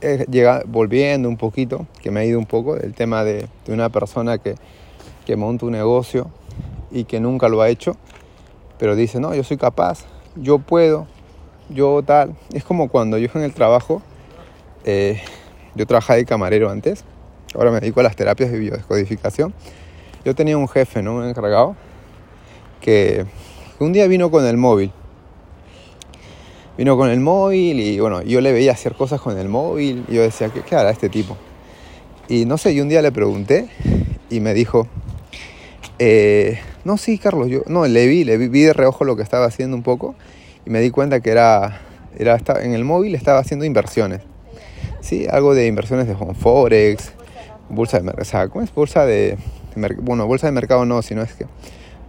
eh, 0.00 0.24
llega, 0.30 0.62
volviendo 0.66 1.28
un 1.28 1.36
poquito, 1.36 1.86
que 2.02 2.10
me 2.10 2.20
ha 2.20 2.24
ido 2.24 2.38
un 2.38 2.46
poco, 2.46 2.74
del 2.76 2.94
tema 2.94 3.22
de, 3.22 3.48
de 3.66 3.74
una 3.74 3.90
persona 3.90 4.38
que, 4.38 4.54
que 5.26 5.36
monta 5.36 5.66
un 5.66 5.72
negocio 5.72 6.30
y 6.90 7.04
que 7.04 7.20
nunca 7.20 7.48
lo 7.48 7.62
ha 7.62 7.68
hecho, 7.68 7.96
pero 8.78 8.96
dice, 8.96 9.20
no, 9.20 9.34
yo 9.34 9.44
soy 9.44 9.56
capaz, 9.56 10.04
yo 10.36 10.58
puedo, 10.58 11.06
yo 11.68 12.02
tal. 12.02 12.34
Es 12.52 12.64
como 12.64 12.88
cuando 12.88 13.18
yo 13.18 13.28
en 13.34 13.42
el 13.42 13.54
trabajo, 13.54 14.02
eh, 14.84 15.20
yo 15.74 15.86
trabajaba 15.86 16.16
de 16.16 16.24
camarero 16.24 16.70
antes, 16.70 17.04
ahora 17.54 17.70
me 17.70 17.80
dedico 17.80 18.00
a 18.00 18.02
las 18.02 18.16
terapias 18.16 18.50
de 18.50 18.58
biodescodificación. 18.58 19.54
Yo 20.24 20.34
tenía 20.34 20.58
un 20.58 20.68
jefe, 20.68 21.02
¿no? 21.02 21.16
Un 21.16 21.28
encargado, 21.28 21.76
que 22.80 23.24
un 23.78 23.92
día 23.92 24.06
vino 24.06 24.30
con 24.30 24.44
el 24.44 24.56
móvil. 24.56 24.92
Vino 26.76 26.96
con 26.96 27.08
el 27.08 27.20
móvil 27.20 27.80
y 27.80 28.00
bueno, 28.00 28.22
yo 28.22 28.40
le 28.40 28.52
veía 28.52 28.72
hacer 28.72 28.94
cosas 28.94 29.20
con 29.20 29.38
el 29.38 29.48
móvil 29.48 30.04
y 30.08 30.14
yo 30.14 30.22
decía, 30.22 30.50
¿qué, 30.50 30.60
qué 30.60 30.76
hará 30.76 30.90
este 30.90 31.08
tipo? 31.08 31.36
Y 32.28 32.44
no 32.44 32.58
sé, 32.58 32.72
y 32.72 32.80
un 32.80 32.88
día 32.88 33.00
le 33.02 33.12
pregunté 33.12 33.68
y 34.30 34.40
me 34.40 34.52
dijo, 34.52 34.86
eh, 35.98 36.58
no, 36.84 36.96
sí, 36.96 37.18
Carlos, 37.18 37.48
yo 37.48 37.62
no, 37.66 37.86
le 37.86 38.06
vi, 38.06 38.24
le 38.24 38.36
vi, 38.36 38.48
vi 38.48 38.62
de 38.62 38.72
reojo 38.72 39.04
lo 39.04 39.16
que 39.16 39.22
estaba 39.22 39.46
haciendo 39.46 39.76
un 39.76 39.82
poco 39.82 40.14
y 40.66 40.70
me 40.70 40.80
di 40.80 40.90
cuenta 40.90 41.20
que 41.20 41.30
era, 41.30 41.80
era 42.18 42.38
en 42.60 42.72
el 42.72 42.84
móvil 42.84 43.14
estaba 43.14 43.38
haciendo 43.38 43.64
inversiones. 43.64 44.20
Sí, 45.00 45.26
algo 45.30 45.54
de 45.54 45.66
inversiones 45.66 46.08
de 46.08 46.16
Forex, 46.16 47.12
bolsa 47.68 47.98
de 47.98 48.02
mercado, 48.02 48.50
¿cómo 48.50 48.64
es? 48.64 48.74
Bolsa 48.74 49.06
de, 49.06 49.38
bueno, 50.00 50.26
bolsa 50.26 50.46
de 50.46 50.52
mercado 50.52 50.84
no, 50.84 51.00
sino 51.02 51.22
es 51.22 51.32
que 51.32 51.46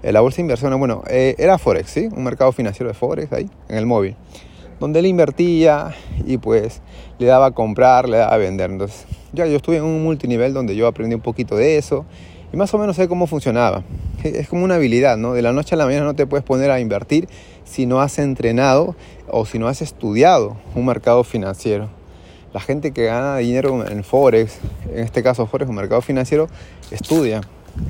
eh, 0.04 0.12
la 0.12 0.22
bolsa 0.22 0.38
de 0.38 0.42
inversiones, 0.44 0.80
bueno, 0.80 1.04
eh, 1.08 1.36
era 1.38 1.58
Forex, 1.58 1.90
¿sí? 1.90 2.10
Un 2.12 2.24
mercado 2.24 2.52
financiero 2.52 2.88
de 2.88 2.94
Forex 2.94 3.32
ahí, 3.34 3.50
en 3.70 3.78
el 3.78 3.86
móvil, 3.86 4.16
donde 4.80 5.00
él 5.00 5.06
invertía 5.06 5.94
y 6.26 6.38
pues 6.38 6.82
le 7.20 7.28
daba 7.28 7.48
a 7.48 7.52
comprar, 7.52 8.08
le 8.10 8.18
daba 8.18 8.34
a 8.34 8.38
vender. 8.38 8.72
Entonces, 8.72 9.06
ya 9.34 9.46
yo 9.46 9.58
estuve 9.58 9.78
en 9.78 9.84
un 9.84 10.04
multinivel 10.04 10.54
donde 10.54 10.76
yo 10.76 10.88
aprendí 10.88 11.16
un 11.16 11.22
poquito 11.22 11.56
de 11.56 11.78
eso 11.78 12.06
y 12.52 12.58
más 12.58 12.74
o 12.74 12.78
menos 12.78 12.96
sé 12.96 13.08
cómo 13.08 13.28
funcionaba. 13.28 13.84
Es 14.24 14.48
como 14.48 14.64
una 14.64 14.76
habilidad, 14.76 15.18
¿no? 15.18 15.34
De 15.34 15.42
la 15.42 15.54
noche 15.54 15.76
a 15.76 15.78
la 15.78 15.86
mañana 15.86 16.06
no 16.06 16.16
te 16.16 16.26
puedes 16.26 16.46
poner 16.46 16.72
a 16.72 16.80
invertir 16.80 17.28
si 17.66 17.86
no 17.86 18.02
has 18.02 18.20
entrenado 18.20 18.96
o 19.28 19.46
si 19.46 19.60
no 19.60 19.68
has 19.68 19.82
estudiado 19.82 20.58
un 20.76 20.86
mercado 20.86 21.24
financiero. 21.24 21.90
La 22.54 22.62
gente 22.62 22.92
que 22.92 23.06
gana 23.06 23.38
dinero 23.38 23.86
en 23.88 24.04
Forex, 24.04 24.58
en 24.92 25.00
este 25.00 25.22
caso 25.22 25.46
Forex, 25.46 25.70
un 25.70 25.76
mercado 25.76 26.02
financiero, 26.02 26.48
estudia, 26.92 27.42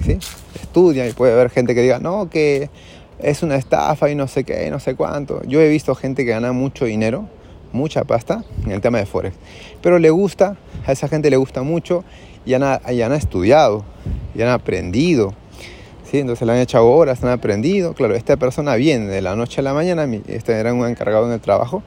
¿sí? 0.03 0.17
Estudia 0.55 1.07
y 1.07 1.13
puede 1.13 1.33
haber 1.33 1.49
gente 1.49 1.75
que 1.75 1.81
diga, 1.81 1.99
no, 1.99 2.29
que 2.29 2.69
es 3.19 3.43
una 3.43 3.55
estafa 3.55 4.09
y 4.09 4.15
no 4.15 4.27
sé 4.27 4.43
qué, 4.43 4.69
no 4.69 4.79
sé 4.79 4.95
cuánto. 4.95 5.43
Yo 5.43 5.61
he 5.61 5.69
visto 5.69 5.95
gente 5.95 6.25
que 6.25 6.31
gana 6.31 6.51
mucho 6.51 6.85
dinero, 6.85 7.27
mucha 7.71 8.03
pasta 8.03 8.43
en 8.65 8.71
el 8.71 8.81
tema 8.81 8.97
de 8.97 9.05
Forex, 9.05 9.35
pero 9.81 9.99
le 9.99 10.09
gusta, 10.09 10.57
a 10.85 10.91
esa 10.91 11.07
gente 11.07 11.29
le 11.29 11.37
gusta 11.37 11.63
mucho 11.63 12.03
y 12.47 12.53
han, 12.53 12.79
y 12.89 13.01
han 13.01 13.13
estudiado, 13.13 13.83
y 14.33 14.41
han 14.41 14.49
aprendido 14.49 15.33
¿sí? 16.09 16.19
Entonces 16.19 16.47
le 16.47 16.53
han 16.53 16.59
echado 16.59 16.87
horas, 16.89 17.23
han 17.23 17.29
aprendido. 17.29 17.93
Claro, 17.93 18.15
esta 18.15 18.37
persona 18.37 18.75
viene 18.75 19.07
de 19.07 19.21
la 19.21 19.35
noche 19.35 19.61
a 19.61 19.63
la 19.63 19.73
mañana, 19.73 20.07
este 20.27 20.53
era 20.53 20.73
un 20.73 20.87
encargado 20.87 21.27
en 21.27 21.33
el 21.33 21.41
trabajo, 21.41 21.83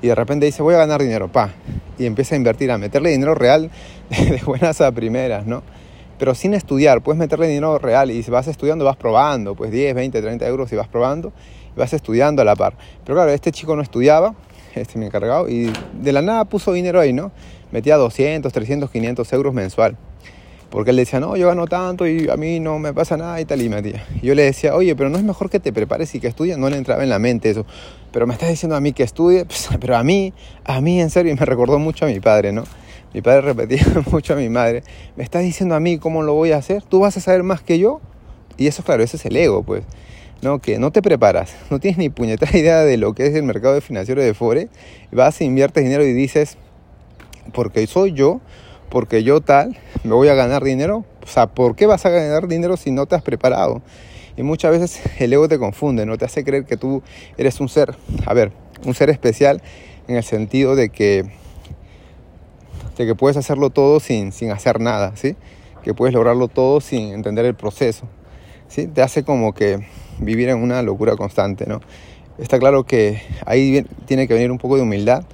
y 0.00 0.06
de 0.06 0.14
repente 0.14 0.46
dice, 0.46 0.62
voy 0.62 0.74
a 0.74 0.78
ganar 0.78 1.02
dinero, 1.02 1.28
pa. 1.28 1.50
Y 1.98 2.06
empieza 2.06 2.34
a 2.34 2.38
invertir, 2.38 2.70
a 2.70 2.78
meterle 2.78 3.10
dinero 3.10 3.34
real 3.34 3.70
de 4.10 4.40
buenas 4.44 4.80
a 4.80 4.92
primeras, 4.92 5.46
¿no? 5.46 5.62
Pero 6.18 6.34
sin 6.34 6.54
estudiar, 6.54 7.02
puedes 7.02 7.18
meterle 7.18 7.48
dinero 7.48 7.78
real 7.78 8.10
y 8.10 8.22
si 8.22 8.30
vas 8.30 8.46
estudiando 8.46 8.84
vas 8.84 8.96
probando, 8.96 9.56
pues 9.56 9.72
10, 9.72 9.94
20, 9.96 10.22
30 10.22 10.46
euros 10.46 10.72
y 10.72 10.76
vas 10.76 10.86
probando 10.86 11.32
vas 11.76 11.92
estudiando 11.92 12.42
a 12.42 12.44
la 12.44 12.56
par. 12.56 12.74
Pero 13.04 13.16
claro, 13.16 13.32
este 13.32 13.52
chico 13.52 13.76
no 13.76 13.82
estudiaba, 13.82 14.34
este 14.74 14.98
me 14.98 15.06
encargado, 15.06 15.48
y 15.48 15.72
de 16.00 16.12
la 16.12 16.22
nada 16.22 16.44
puso 16.44 16.72
dinero 16.72 17.00
ahí, 17.00 17.12
¿no? 17.12 17.32
Metía 17.74 17.96
200, 17.96 18.52
300, 18.52 18.88
500 18.88 19.32
euros 19.32 19.52
mensual. 19.52 19.96
Porque 20.70 20.90
él 20.90 20.96
decía, 20.96 21.18
no, 21.18 21.36
yo 21.36 21.48
gano 21.48 21.66
tanto 21.66 22.06
y 22.06 22.28
a 22.30 22.36
mí 22.36 22.60
no 22.60 22.78
me 22.78 22.94
pasa 22.94 23.16
nada 23.16 23.40
y 23.40 23.46
tal, 23.46 23.62
y 23.62 23.68
metía. 23.68 24.06
Y 24.22 24.28
yo 24.28 24.36
le 24.36 24.44
decía, 24.44 24.76
oye, 24.76 24.94
pero 24.94 25.10
no 25.10 25.18
es 25.18 25.24
mejor 25.24 25.50
que 25.50 25.58
te 25.58 25.72
prepares 25.72 26.14
y 26.14 26.20
que 26.20 26.28
estudies. 26.28 26.56
No 26.56 26.70
le 26.70 26.76
entraba 26.76 27.02
en 27.02 27.08
la 27.08 27.18
mente 27.18 27.50
eso. 27.50 27.66
Pero 28.12 28.28
me 28.28 28.34
estás 28.34 28.48
diciendo 28.48 28.76
a 28.76 28.80
mí 28.80 28.92
que 28.92 29.02
estudie, 29.02 29.44
pues, 29.46 29.68
pero 29.80 29.96
a 29.96 30.04
mí, 30.04 30.32
a 30.64 30.80
mí 30.80 31.00
en 31.00 31.10
serio, 31.10 31.32
y 31.32 31.34
me 31.34 31.44
recordó 31.44 31.80
mucho 31.80 32.04
a 32.04 32.08
mi 32.08 32.20
padre, 32.20 32.52
¿no? 32.52 32.62
Mi 33.12 33.22
padre 33.22 33.40
repetía 33.52 33.84
mucho 34.08 34.34
a 34.34 34.36
mi 34.36 34.48
madre, 34.48 34.84
me 35.16 35.24
estás 35.24 35.42
diciendo 35.42 35.74
a 35.74 35.80
mí 35.80 35.98
cómo 35.98 36.22
lo 36.22 36.34
voy 36.34 36.52
a 36.52 36.58
hacer, 36.58 36.80
tú 36.84 37.00
vas 37.00 37.16
a 37.16 37.20
saber 37.20 37.42
más 37.42 37.60
que 37.60 37.80
yo. 37.80 38.00
Y 38.56 38.68
eso, 38.68 38.84
claro, 38.84 39.02
ese 39.02 39.16
es 39.16 39.26
el 39.26 39.36
ego, 39.36 39.64
pues. 39.64 39.82
¿no? 40.42 40.60
Que 40.60 40.78
no 40.78 40.92
te 40.92 41.02
preparas, 41.02 41.56
no 41.70 41.80
tienes 41.80 41.98
ni 41.98 42.08
puñetera 42.08 42.56
idea 42.56 42.82
de 42.82 42.98
lo 42.98 43.14
que 43.14 43.26
es 43.26 43.34
el 43.34 43.42
mercado 43.42 43.80
financiero 43.80 44.22
de 44.22 44.32
Forex, 44.32 44.70
vas 45.10 45.40
inviertes 45.40 45.82
dinero 45.82 46.04
y 46.04 46.12
dices, 46.12 46.56
porque 47.52 47.86
soy 47.86 48.12
yo, 48.12 48.40
porque 48.88 49.24
yo 49.24 49.40
tal, 49.40 49.76
me 50.04 50.14
voy 50.14 50.28
a 50.28 50.34
ganar 50.34 50.62
dinero. 50.62 51.04
O 51.22 51.26
sea, 51.26 51.48
¿por 51.48 51.74
qué 51.76 51.86
vas 51.86 52.06
a 52.06 52.10
ganar 52.10 52.48
dinero 52.48 52.76
si 52.76 52.90
no 52.90 53.06
te 53.06 53.14
has 53.14 53.22
preparado? 53.22 53.82
Y 54.36 54.42
muchas 54.42 54.72
veces 54.72 55.00
el 55.20 55.32
ego 55.32 55.48
te 55.48 55.58
confunde, 55.58 56.06
no 56.06 56.18
te 56.18 56.24
hace 56.24 56.44
creer 56.44 56.64
que 56.64 56.76
tú 56.76 57.02
eres 57.36 57.60
un 57.60 57.68
ser, 57.68 57.94
a 58.26 58.34
ver, 58.34 58.52
un 58.84 58.94
ser 58.94 59.10
especial 59.10 59.62
en 60.08 60.16
el 60.16 60.24
sentido 60.24 60.76
de 60.76 60.90
que, 60.90 61.24
de 62.96 63.06
que 63.06 63.14
puedes 63.14 63.36
hacerlo 63.36 63.70
todo 63.70 64.00
sin, 64.00 64.32
sin 64.32 64.50
hacer 64.50 64.80
nada, 64.80 65.16
¿sí? 65.16 65.36
Que 65.82 65.94
puedes 65.94 66.14
lograrlo 66.14 66.48
todo 66.48 66.80
sin 66.80 67.12
entender 67.12 67.44
el 67.46 67.54
proceso, 67.54 68.06
¿sí? 68.68 68.86
Te 68.86 69.02
hace 69.02 69.24
como 69.24 69.54
que 69.54 69.86
vivir 70.18 70.48
en 70.48 70.62
una 70.62 70.82
locura 70.82 71.16
constante, 71.16 71.66
¿no? 71.66 71.80
Está 72.38 72.58
claro 72.58 72.84
que 72.84 73.22
ahí 73.46 73.86
tiene 74.06 74.26
que 74.26 74.34
venir 74.34 74.50
un 74.50 74.58
poco 74.58 74.76
de 74.76 74.82
humildad 74.82 75.24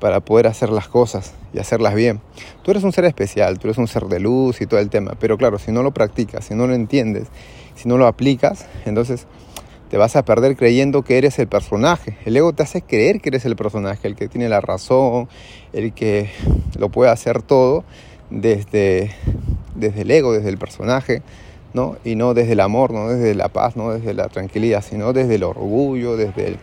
para 0.00 0.20
poder 0.20 0.46
hacer 0.46 0.70
las 0.70 0.88
cosas 0.88 1.34
y 1.52 1.58
hacerlas 1.58 1.94
bien. 1.94 2.20
Tú 2.62 2.70
eres 2.70 2.84
un 2.84 2.92
ser 2.92 3.04
especial, 3.04 3.58
tú 3.58 3.68
eres 3.68 3.78
un 3.78 3.88
ser 3.88 4.04
de 4.04 4.20
luz 4.20 4.60
y 4.60 4.66
todo 4.66 4.80
el 4.80 4.90
tema, 4.90 5.12
pero 5.18 5.38
claro, 5.38 5.58
si 5.58 5.72
no 5.72 5.82
lo 5.82 5.92
practicas, 5.92 6.44
si 6.44 6.54
no 6.54 6.66
lo 6.66 6.74
entiendes, 6.74 7.28
si 7.74 7.88
no 7.88 7.96
lo 7.98 8.06
aplicas, 8.06 8.66
entonces 8.84 9.26
te 9.90 9.96
vas 9.96 10.16
a 10.16 10.24
perder 10.24 10.56
creyendo 10.56 11.02
que 11.02 11.18
eres 11.18 11.38
el 11.38 11.46
personaje. 11.46 12.16
El 12.24 12.36
ego 12.36 12.52
te 12.52 12.62
hace 12.62 12.82
creer 12.82 13.20
que 13.20 13.28
eres 13.28 13.44
el 13.44 13.56
personaje, 13.56 14.08
el 14.08 14.16
que 14.16 14.28
tiene 14.28 14.48
la 14.48 14.60
razón, 14.60 15.28
el 15.72 15.92
que 15.92 16.30
lo 16.78 16.88
puede 16.88 17.10
hacer 17.10 17.42
todo 17.42 17.84
desde, 18.30 19.12
desde 19.74 20.02
el 20.02 20.10
ego, 20.10 20.32
desde 20.32 20.48
el 20.48 20.58
personaje, 20.58 21.22
¿no? 21.72 21.96
Y 22.04 22.16
no 22.16 22.34
desde 22.34 22.52
el 22.52 22.60
amor, 22.60 22.90
no 22.90 23.08
desde 23.08 23.34
la 23.34 23.48
paz, 23.48 23.76
no 23.76 23.92
desde 23.92 24.14
la 24.14 24.28
tranquilidad, 24.28 24.82
sino 24.82 25.12
desde 25.12 25.36
el 25.36 25.44
orgullo, 25.44 26.16
desde 26.16 26.48
el 26.48 26.58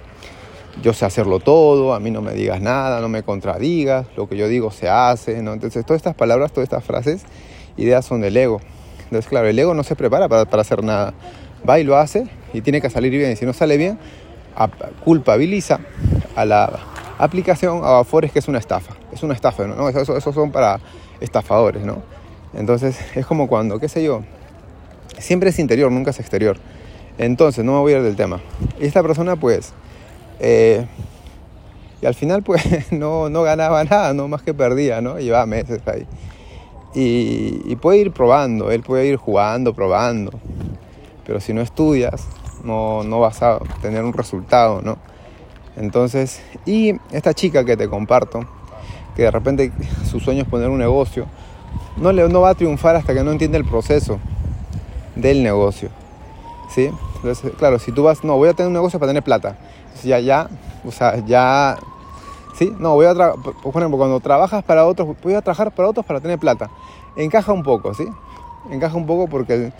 yo 0.81 0.93
sé 0.93 1.05
hacerlo 1.05 1.39
todo, 1.39 1.93
a 1.93 1.99
mí 1.99 2.11
no 2.11 2.21
me 2.21 2.33
digas 2.33 2.61
nada, 2.61 2.99
no 2.99 3.09
me 3.09 3.23
contradigas, 3.23 4.07
lo 4.17 4.27
que 4.27 4.35
yo 4.37 4.47
digo 4.47 4.71
se 4.71 4.89
hace, 4.89 5.41
¿no? 5.41 5.53
Entonces 5.53 5.85
todas 5.85 5.99
estas 5.99 6.15
palabras, 6.15 6.51
todas 6.51 6.65
estas 6.65 6.83
frases, 6.83 7.23
ideas 7.77 8.05
son 8.05 8.21
del 8.21 8.35
ego. 8.35 8.59
Entonces 9.03 9.27
claro, 9.27 9.47
el 9.47 9.57
ego 9.57 9.73
no 9.73 9.83
se 9.83 9.95
prepara 9.95 10.27
para, 10.27 10.45
para 10.45 10.61
hacer 10.61 10.83
nada, 10.83 11.13
va 11.67 11.79
y 11.79 11.83
lo 11.83 11.97
hace 11.97 12.27
y 12.53 12.61
tiene 12.61 12.81
que 12.81 12.89
salir 12.89 13.11
bien, 13.11 13.31
y 13.31 13.35
si 13.35 13.45
no 13.45 13.53
sale 13.53 13.77
bien, 13.77 13.99
culpabiliza 15.03 15.79
a 16.35 16.45
la 16.45 16.79
aplicación 17.17 17.81
a 17.83 17.99
Afores 17.99 18.31
que 18.31 18.39
es 18.39 18.47
una 18.47 18.59
estafa, 18.59 18.93
es 19.11 19.23
una 19.23 19.33
estafa, 19.33 19.65
¿no? 19.67 19.89
Esos 19.89 20.09
eso 20.09 20.33
son 20.33 20.51
para 20.51 20.79
estafadores, 21.19 21.83
¿no? 21.83 22.01
Entonces 22.53 22.97
es 23.15 23.25
como 23.25 23.47
cuando, 23.47 23.79
qué 23.79 23.89
sé 23.89 24.03
yo, 24.03 24.23
siempre 25.17 25.49
es 25.49 25.59
interior, 25.59 25.91
nunca 25.91 26.11
es 26.11 26.19
exterior. 26.19 26.57
Entonces, 27.17 27.63
no 27.63 27.73
me 27.73 27.79
voy 27.79 27.93
a 27.93 27.97
ir 27.97 28.03
del 28.03 28.15
tema. 28.15 28.41
Esta 28.79 29.03
persona, 29.03 29.35
pues, 29.35 29.71
eh, 30.39 30.85
y 32.01 32.05
al 32.05 32.15
final, 32.15 32.43
pues, 32.43 32.63
no, 32.91 33.29
no, 33.29 33.43
ganaba 33.43 33.83
nada, 33.83 34.13
no 34.13 34.27
más 34.27 34.41
que 34.41 34.53
perdía, 34.53 35.01
¿no? 35.01 35.19
Llevaba 35.19 35.45
meses 35.45 35.81
ahí. 35.87 36.05
Y, 36.93 37.61
y, 37.65 37.75
puede 37.75 37.99
ir 37.99 38.11
probando, 38.11 38.71
él 38.71 38.83
puede 38.83 39.07
ir 39.07 39.15
jugando, 39.15 39.73
probando. 39.73 40.31
Pero 41.25 41.39
si 41.39 41.53
no 41.53 41.61
estudias, 41.61 42.27
no, 42.63 43.03
no 43.03 43.19
vas 43.19 43.41
a 43.41 43.59
tener 43.81 44.03
un 44.03 44.13
resultado, 44.13 44.81
¿no? 44.81 44.97
Entonces, 45.75 46.41
y 46.65 46.93
esta 47.11 47.33
chica 47.33 47.65
que 47.65 47.75
te 47.75 47.89
comparto, 47.89 48.45
que 49.15 49.23
de 49.23 49.31
repente 49.31 49.71
su 50.09 50.19
sueño 50.19 50.43
es 50.43 50.47
poner 50.47 50.69
un 50.69 50.77
negocio, 50.77 51.25
no, 51.97 52.11
le, 52.11 52.27
no 52.29 52.41
va 52.41 52.49
a 52.49 52.55
triunfar 52.55 52.95
hasta 52.95 53.13
que 53.13 53.23
no 53.23 53.31
entiende 53.31 53.57
el 53.57 53.65
proceso 53.65 54.19
del 55.15 55.43
negocio. 55.43 55.89
¿Sí? 56.73 56.89
Entonces, 57.17 57.53
claro, 57.57 57.79
si 57.79 57.91
tú 57.91 58.03
vas, 58.03 58.23
no, 58.23 58.35
voy 58.37 58.49
a 58.49 58.53
tener 58.53 58.67
un 58.67 58.73
negocio 58.73 58.99
para 58.99 59.09
tener 59.11 59.23
plata. 59.23 59.57
Ya, 60.03 60.19
ya, 60.19 60.49
o 60.85 60.91
sea, 60.91 61.23
ya, 61.25 61.77
¿sí? 62.57 62.73
No, 62.79 62.95
voy 62.95 63.05
a, 63.05 63.13
por 63.13 63.75
ejemplo, 63.75 63.97
cuando 63.97 64.19
trabajas 64.19 64.63
para 64.63 64.85
otros, 64.85 65.15
voy 65.21 65.33
a 65.33 65.41
trabajar 65.41 65.71
para 65.71 65.89
otros 65.89 66.05
para 66.05 66.19
tener 66.19 66.39
plata. 66.39 66.69
Encaja 67.15 67.53
un 67.53 67.63
poco, 67.63 67.93
¿sí? 67.93 68.05
Encaja 68.71 68.95
un 68.97 69.05
poco 69.05 69.27
porque, 69.27 69.71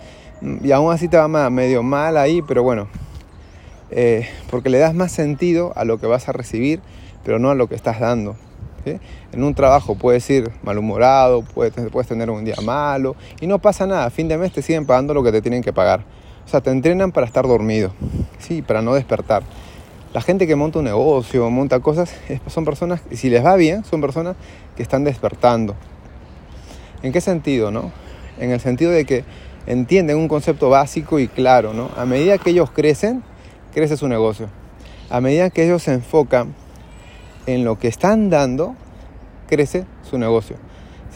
y 0.62 0.72
aún 0.72 0.92
así 0.92 1.08
te 1.08 1.16
va 1.16 1.28
medio 1.50 1.82
mal 1.82 2.16
ahí, 2.16 2.42
pero 2.42 2.62
bueno, 2.62 2.88
eh, 3.90 4.28
porque 4.50 4.70
le 4.70 4.78
das 4.78 4.94
más 4.94 5.12
sentido 5.12 5.72
a 5.76 5.84
lo 5.84 5.98
que 5.98 6.06
vas 6.06 6.28
a 6.28 6.32
recibir, 6.32 6.80
pero 7.22 7.38
no 7.38 7.50
a 7.50 7.54
lo 7.54 7.68
que 7.68 7.74
estás 7.74 8.00
dando. 8.00 8.36
En 9.32 9.42
un 9.42 9.54
trabajo 9.54 9.94
puedes 9.94 10.28
ir 10.28 10.50
malhumorado, 10.62 11.42
puedes, 11.42 11.72
puedes 11.90 12.06
tener 12.06 12.28
un 12.30 12.44
día 12.44 12.56
malo 12.62 13.16
y 13.40 13.46
no 13.46 13.58
pasa 13.58 13.86
nada. 13.86 14.10
Fin 14.10 14.28
de 14.28 14.36
mes 14.36 14.52
te 14.52 14.62
siguen 14.62 14.86
pagando 14.86 15.14
lo 15.14 15.22
que 15.22 15.32
te 15.32 15.40
tienen 15.40 15.62
que 15.62 15.72
pagar. 15.72 16.04
O 16.44 16.48
sea, 16.48 16.60
te 16.60 16.70
entrenan 16.70 17.10
para 17.10 17.26
estar 17.26 17.46
dormido, 17.46 17.92
¿sí? 18.38 18.60
para 18.62 18.82
no 18.82 18.94
despertar. 18.94 19.42
La 20.14 20.20
gente 20.20 20.46
que 20.46 20.54
monta 20.54 20.78
un 20.78 20.84
negocio, 20.84 21.50
monta 21.50 21.80
cosas, 21.80 22.14
son 22.46 22.64
personas, 22.64 23.02
y 23.10 23.16
si 23.16 23.30
les 23.30 23.44
va 23.44 23.56
bien, 23.56 23.84
son 23.84 24.00
personas 24.00 24.36
que 24.76 24.82
están 24.84 25.02
despertando. 25.02 25.74
¿En 27.02 27.10
qué 27.12 27.20
sentido, 27.20 27.72
no? 27.72 27.90
En 28.38 28.52
el 28.52 28.60
sentido 28.60 28.92
de 28.92 29.06
que 29.06 29.24
entienden 29.66 30.16
un 30.16 30.28
concepto 30.28 30.70
básico 30.70 31.18
y 31.18 31.26
claro, 31.26 31.74
¿no? 31.74 31.90
A 31.96 32.06
medida 32.06 32.38
que 32.38 32.50
ellos 32.50 32.70
crecen, 32.70 33.24
crece 33.74 33.96
su 33.96 34.06
negocio. 34.06 34.46
A 35.10 35.20
medida 35.20 35.50
que 35.50 35.64
ellos 35.64 35.82
se 35.82 35.94
enfocan 35.94 36.54
en 37.46 37.64
lo 37.64 37.80
que 37.80 37.88
están 37.88 38.30
dando, 38.30 38.76
crece 39.48 39.84
su 40.08 40.16
negocio. 40.16 40.58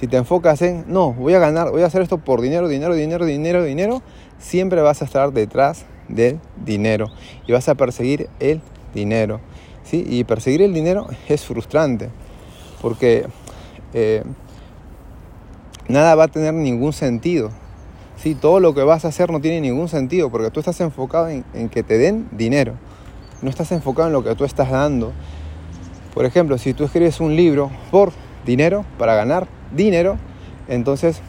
Si 0.01 0.09
te 0.09 0.17
enfocas 0.17 0.61
en, 0.63 0.85
no, 0.89 1.13
voy 1.13 1.35
a 1.35 1.39
ganar, 1.39 1.71
voy 1.71 1.83
a 1.83 1.87
hacer 1.87 2.03
esto 2.03 2.19
por 2.19 2.41
dinero, 2.41 2.67
dinero, 2.67 2.97
dinero, 2.97 3.27
dinero, 3.27 3.63
dinero, 3.63 4.03
siempre 4.41 4.83
vas 4.83 5.03
a 5.03 5.05
estar 5.05 5.33
detrás 5.33 5.87
del 6.09 6.41
dinero 6.65 7.13
y 7.47 7.53
vas 7.53 7.69
a 7.69 7.77
perseguir 7.77 8.29
el 8.41 8.61
dinero. 8.95 9.41
¿sí? 9.85 10.05
Y 10.09 10.25
perseguir 10.25 10.63
el 10.63 10.75
dinero 10.75 11.07
es 11.29 11.45
frustrante 11.45 12.11
porque 12.81 13.27
eh, 13.95 14.23
nada 15.89 16.15
va 16.15 16.25
a 16.25 16.29
tener 16.29 16.55
ningún 16.55 16.93
sentido. 16.93 17.51
¿sí? 18.17 18.35
Todo 18.35 18.61
lo 18.61 18.75
que 18.75 18.83
vas 18.83 19.05
a 19.05 19.09
hacer 19.09 19.31
no 19.31 19.41
tiene 19.41 19.61
ningún 19.61 19.89
sentido 19.89 20.31
porque 20.31 20.51
tú 20.51 20.61
estás 20.61 20.81
enfocado 20.81 21.29
en, 21.29 21.45
en 21.55 21.69
que 21.69 21.83
te 21.83 21.99
den 21.99 22.29
dinero. 22.33 22.75
No 23.43 23.51
estás 23.51 23.71
enfocado 23.73 24.09
en 24.09 24.13
lo 24.13 24.25
que 24.25 24.35
tú 24.35 24.45
estás 24.45 24.71
dando 24.71 25.13
por 26.19 26.25
ejemplo, 26.25 26.59
si 26.59 26.75
tú 26.75 26.83
escribes 26.83 27.21
un 27.21 27.37
libro 27.37 27.71
por 27.93 28.11
dinero, 28.45 28.85
para 28.99 29.15
ganar 29.15 29.47
dinero, 29.71 30.17
entonces 30.67 31.21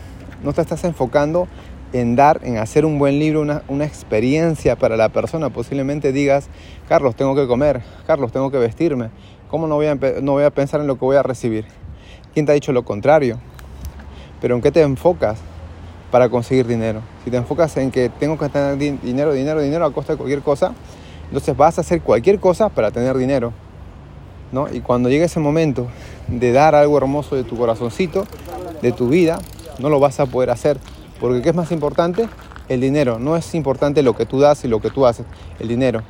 no 0.43 0.51
te 0.51 0.61
estás 0.61 0.83
enfocando 0.83 1.47
en 1.93 2.15
dar, 2.15 2.41
en 2.43 2.57
hacer 2.57 2.85
un 2.85 2.99
buen 2.99 3.19
libro, 3.19 3.41
una, 3.41 3.85
experiencia 3.85 4.75
para 4.75 4.97
la 4.97 5.09
persona. 5.09 5.49
Posiblemente 5.49 6.11
digas, 6.11 6.47
Carlos, 6.87 7.15
tengo 7.15 7.35
que 7.35 7.47
comer, 7.47 7.81
Carlos, 8.05 8.31
tengo 8.31 8.51
que 8.51 8.57
vestirme. 8.57 9.09
¿Cómo 9.49 9.67
no 9.67 9.75
voy, 9.75 9.87
a, 9.87 9.95
no 9.95 10.33
voy 10.33 10.43
a 10.43 10.51
pensar 10.51 10.81
en 10.81 10.87
lo 10.87 10.95
que 10.95 11.05
voy 11.05 11.15
a 11.15 11.23
recibir? 11.23 11.65
¿Quién 12.33 12.45
te 12.45 12.51
ha 12.51 12.55
dicho 12.55 12.71
lo 12.71 12.83
contrario? 12.83 13.39
Pero 14.41 14.55
¿en 14.55 14.61
qué 14.61 14.71
te 14.71 14.81
enfocas 14.81 15.39
para 16.11 16.29
conseguir 16.29 16.67
dinero? 16.67 17.01
Si 17.23 17.31
te 17.31 17.37
enfocas 17.37 17.75
en 17.77 17.91
que 17.91 18.09
tengo 18.09 18.37
que 18.37 18.49
tener 18.49 18.77
dinero, 18.77 19.33
dinero, 19.33 19.61
dinero 19.61 19.85
a 19.85 19.91
costa 19.91 20.13
de 20.13 20.17
cualquier 20.17 20.41
cosa, 20.41 20.73
entonces 21.25 21.57
vas 21.57 21.77
a 21.77 21.81
hacer 21.81 22.01
cualquier 22.01 22.39
cosa 22.39 22.69
para 22.69 22.91
tener 22.91 23.17
dinero. 23.17 23.53
Y 24.73 24.79
cuando 24.79 25.09
llegue 25.09 25.25
ese 25.25 25.39
momento 25.39 25.87
de 26.27 26.51
dar 26.51 26.73
algo 26.73 26.97
hermoso 26.97 27.35
de 27.35 27.43
tu 27.43 27.55
corazoncito, 27.55 28.25
de 28.81 28.91
tu 28.91 29.07
vida, 29.07 29.39
no 29.77 29.89
lo 29.89 29.99
vas 29.99 30.19
a 30.19 30.25
poder 30.25 30.49
hacer. 30.49 30.79
Porque 31.19 31.41
¿qué 31.41 31.49
es 31.49 31.55
más 31.55 31.71
importante? 31.71 32.27
El 32.67 32.81
dinero. 32.81 33.19
No 33.19 33.35
es 33.35 33.53
importante 33.55 34.03
lo 34.03 34.15
que 34.15 34.25
tú 34.25 34.39
das 34.39 34.63
y 34.63 34.67
lo 34.67 34.79
que 34.81 34.89
tú 34.89 35.05
haces, 35.05 35.25
el 35.59 35.67
dinero. 35.67 36.03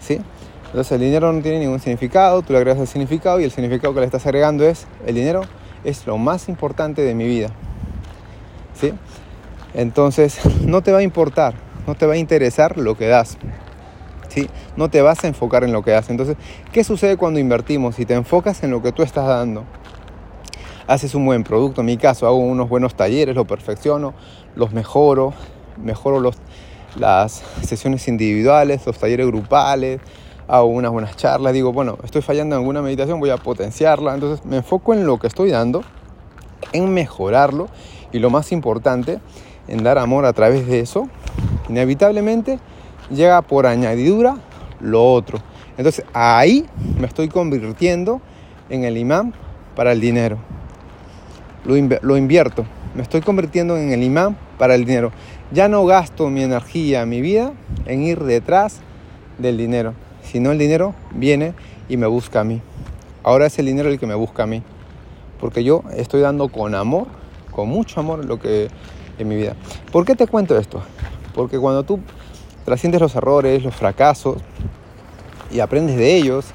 ¿sí? 0.00 0.20
Entonces 0.66 0.92
el 0.92 1.00
dinero 1.00 1.32
no 1.32 1.40
tiene 1.42 1.60
ningún 1.60 1.80
significado, 1.80 2.42
tú 2.42 2.52
le 2.52 2.58
agregas 2.58 2.80
el 2.80 2.88
significado 2.88 3.40
y 3.40 3.44
el 3.44 3.50
significado 3.50 3.94
que 3.94 4.00
le 4.00 4.06
estás 4.06 4.26
agregando 4.26 4.64
es, 4.64 4.86
el 5.06 5.14
dinero 5.14 5.42
es 5.84 6.06
lo 6.06 6.18
más 6.18 6.48
importante 6.48 7.02
de 7.02 7.14
mi 7.14 7.26
vida. 7.26 7.48
¿sí? 8.78 8.92
Entonces 9.74 10.38
no 10.62 10.82
te 10.82 10.92
va 10.92 10.98
a 10.98 11.02
importar, 11.02 11.54
no 11.86 11.94
te 11.94 12.06
va 12.06 12.14
a 12.14 12.16
interesar 12.16 12.78
lo 12.78 12.96
que 12.96 13.06
das. 13.06 13.38
No 14.76 14.88
te 14.88 15.02
vas 15.02 15.22
a 15.24 15.28
enfocar 15.28 15.64
en 15.64 15.72
lo 15.72 15.82
que 15.82 15.94
haces. 15.94 16.10
Entonces, 16.10 16.36
¿qué 16.72 16.84
sucede 16.84 17.16
cuando 17.16 17.38
invertimos? 17.38 17.96
Si 17.96 18.04
te 18.04 18.14
enfocas 18.14 18.62
en 18.62 18.70
lo 18.70 18.82
que 18.82 18.92
tú 18.92 19.02
estás 19.02 19.26
dando, 19.26 19.64
haces 20.86 21.14
un 21.14 21.24
buen 21.26 21.44
producto. 21.44 21.80
En 21.80 21.86
mi 21.86 21.96
caso, 21.96 22.26
hago 22.26 22.36
unos 22.36 22.68
buenos 22.68 22.94
talleres, 22.94 23.34
los 23.34 23.46
perfecciono, 23.46 24.14
los 24.56 24.72
mejoro, 24.72 25.32
mejoro 25.82 26.20
los, 26.20 26.36
las 26.96 27.42
sesiones 27.62 28.06
individuales, 28.08 28.86
los 28.86 28.98
talleres 28.98 29.26
grupales, 29.26 30.00
hago 30.48 30.66
unas 30.66 30.92
buenas 30.92 31.16
charlas, 31.16 31.52
digo, 31.52 31.72
bueno, 31.72 31.98
estoy 32.04 32.22
fallando 32.22 32.54
en 32.54 32.60
alguna 32.60 32.82
meditación, 32.82 33.18
voy 33.18 33.30
a 33.30 33.36
potenciarla, 33.36 34.14
entonces 34.14 34.44
me 34.44 34.58
enfoco 34.58 34.92
en 34.92 35.06
lo 35.06 35.18
que 35.18 35.26
estoy 35.26 35.50
dando, 35.50 35.82
en 36.72 36.92
mejorarlo 36.92 37.68
y 38.12 38.18
lo 38.18 38.30
más 38.30 38.52
importante, 38.52 39.20
en 39.68 39.82
dar 39.82 39.98
amor 39.98 40.26
a 40.26 40.32
través 40.32 40.66
de 40.66 40.80
eso, 40.80 41.08
inevitablemente 41.68 42.58
llega 43.10 43.40
por 43.42 43.66
añadidura 43.66 44.36
lo 44.80 45.12
otro. 45.12 45.38
Entonces 45.76 46.04
ahí 46.12 46.66
me 46.98 47.06
estoy 47.06 47.28
convirtiendo 47.28 48.20
en 48.68 48.84
el 48.84 48.96
imán 48.96 49.34
para 49.74 49.92
el 49.92 50.00
dinero. 50.00 50.38
Lo, 51.64 51.74
lo, 52.02 52.16
invierto. 52.16 52.64
Me 52.94 53.02
estoy 53.02 53.20
convirtiendo 53.20 53.76
en 53.76 53.92
el 53.92 54.02
imán 54.02 54.36
para 54.58 54.74
el 54.74 54.84
dinero. 54.84 55.12
Ya 55.52 55.68
no 55.68 55.84
gasto 55.86 56.28
mi 56.30 56.42
energía, 56.42 57.06
mi 57.06 57.20
vida 57.20 57.52
en 57.86 58.02
ir 58.02 58.22
detrás 58.24 58.80
del 59.38 59.56
dinero, 59.56 59.94
sino 60.22 60.52
el 60.52 60.58
dinero 60.58 60.94
viene 61.12 61.54
y 61.88 61.96
me 61.96 62.06
busca 62.06 62.40
a 62.40 62.44
mí. 62.44 62.60
Ahora 63.22 63.46
es 63.46 63.58
el 63.58 63.66
dinero 63.66 63.88
el 63.88 63.98
que 63.98 64.06
me 64.06 64.14
busca 64.14 64.44
a 64.44 64.46
mí. 64.46 64.62
Porque 65.40 65.64
yo 65.64 65.82
estoy 65.96 66.20
dando 66.20 66.48
con 66.48 66.74
amor, 66.74 67.06
con 67.50 67.68
mucho 67.68 68.00
amor 68.00 68.24
lo 68.24 68.38
que 68.38 68.68
en 69.18 69.28
mi 69.28 69.36
vida. 69.36 69.54
¿Por 69.92 70.04
qué 70.04 70.14
te 70.14 70.26
cuento 70.26 70.58
esto? 70.58 70.82
Porque 71.34 71.58
cuando 71.58 71.82
tú 71.82 72.00
trasciendes 72.64 73.00
los 73.00 73.14
errores, 73.14 73.62
los 73.62 73.74
fracasos 73.74 74.38
y 75.50 75.60
aprendes 75.60 75.96
de 75.96 76.16
ellos 76.16 76.46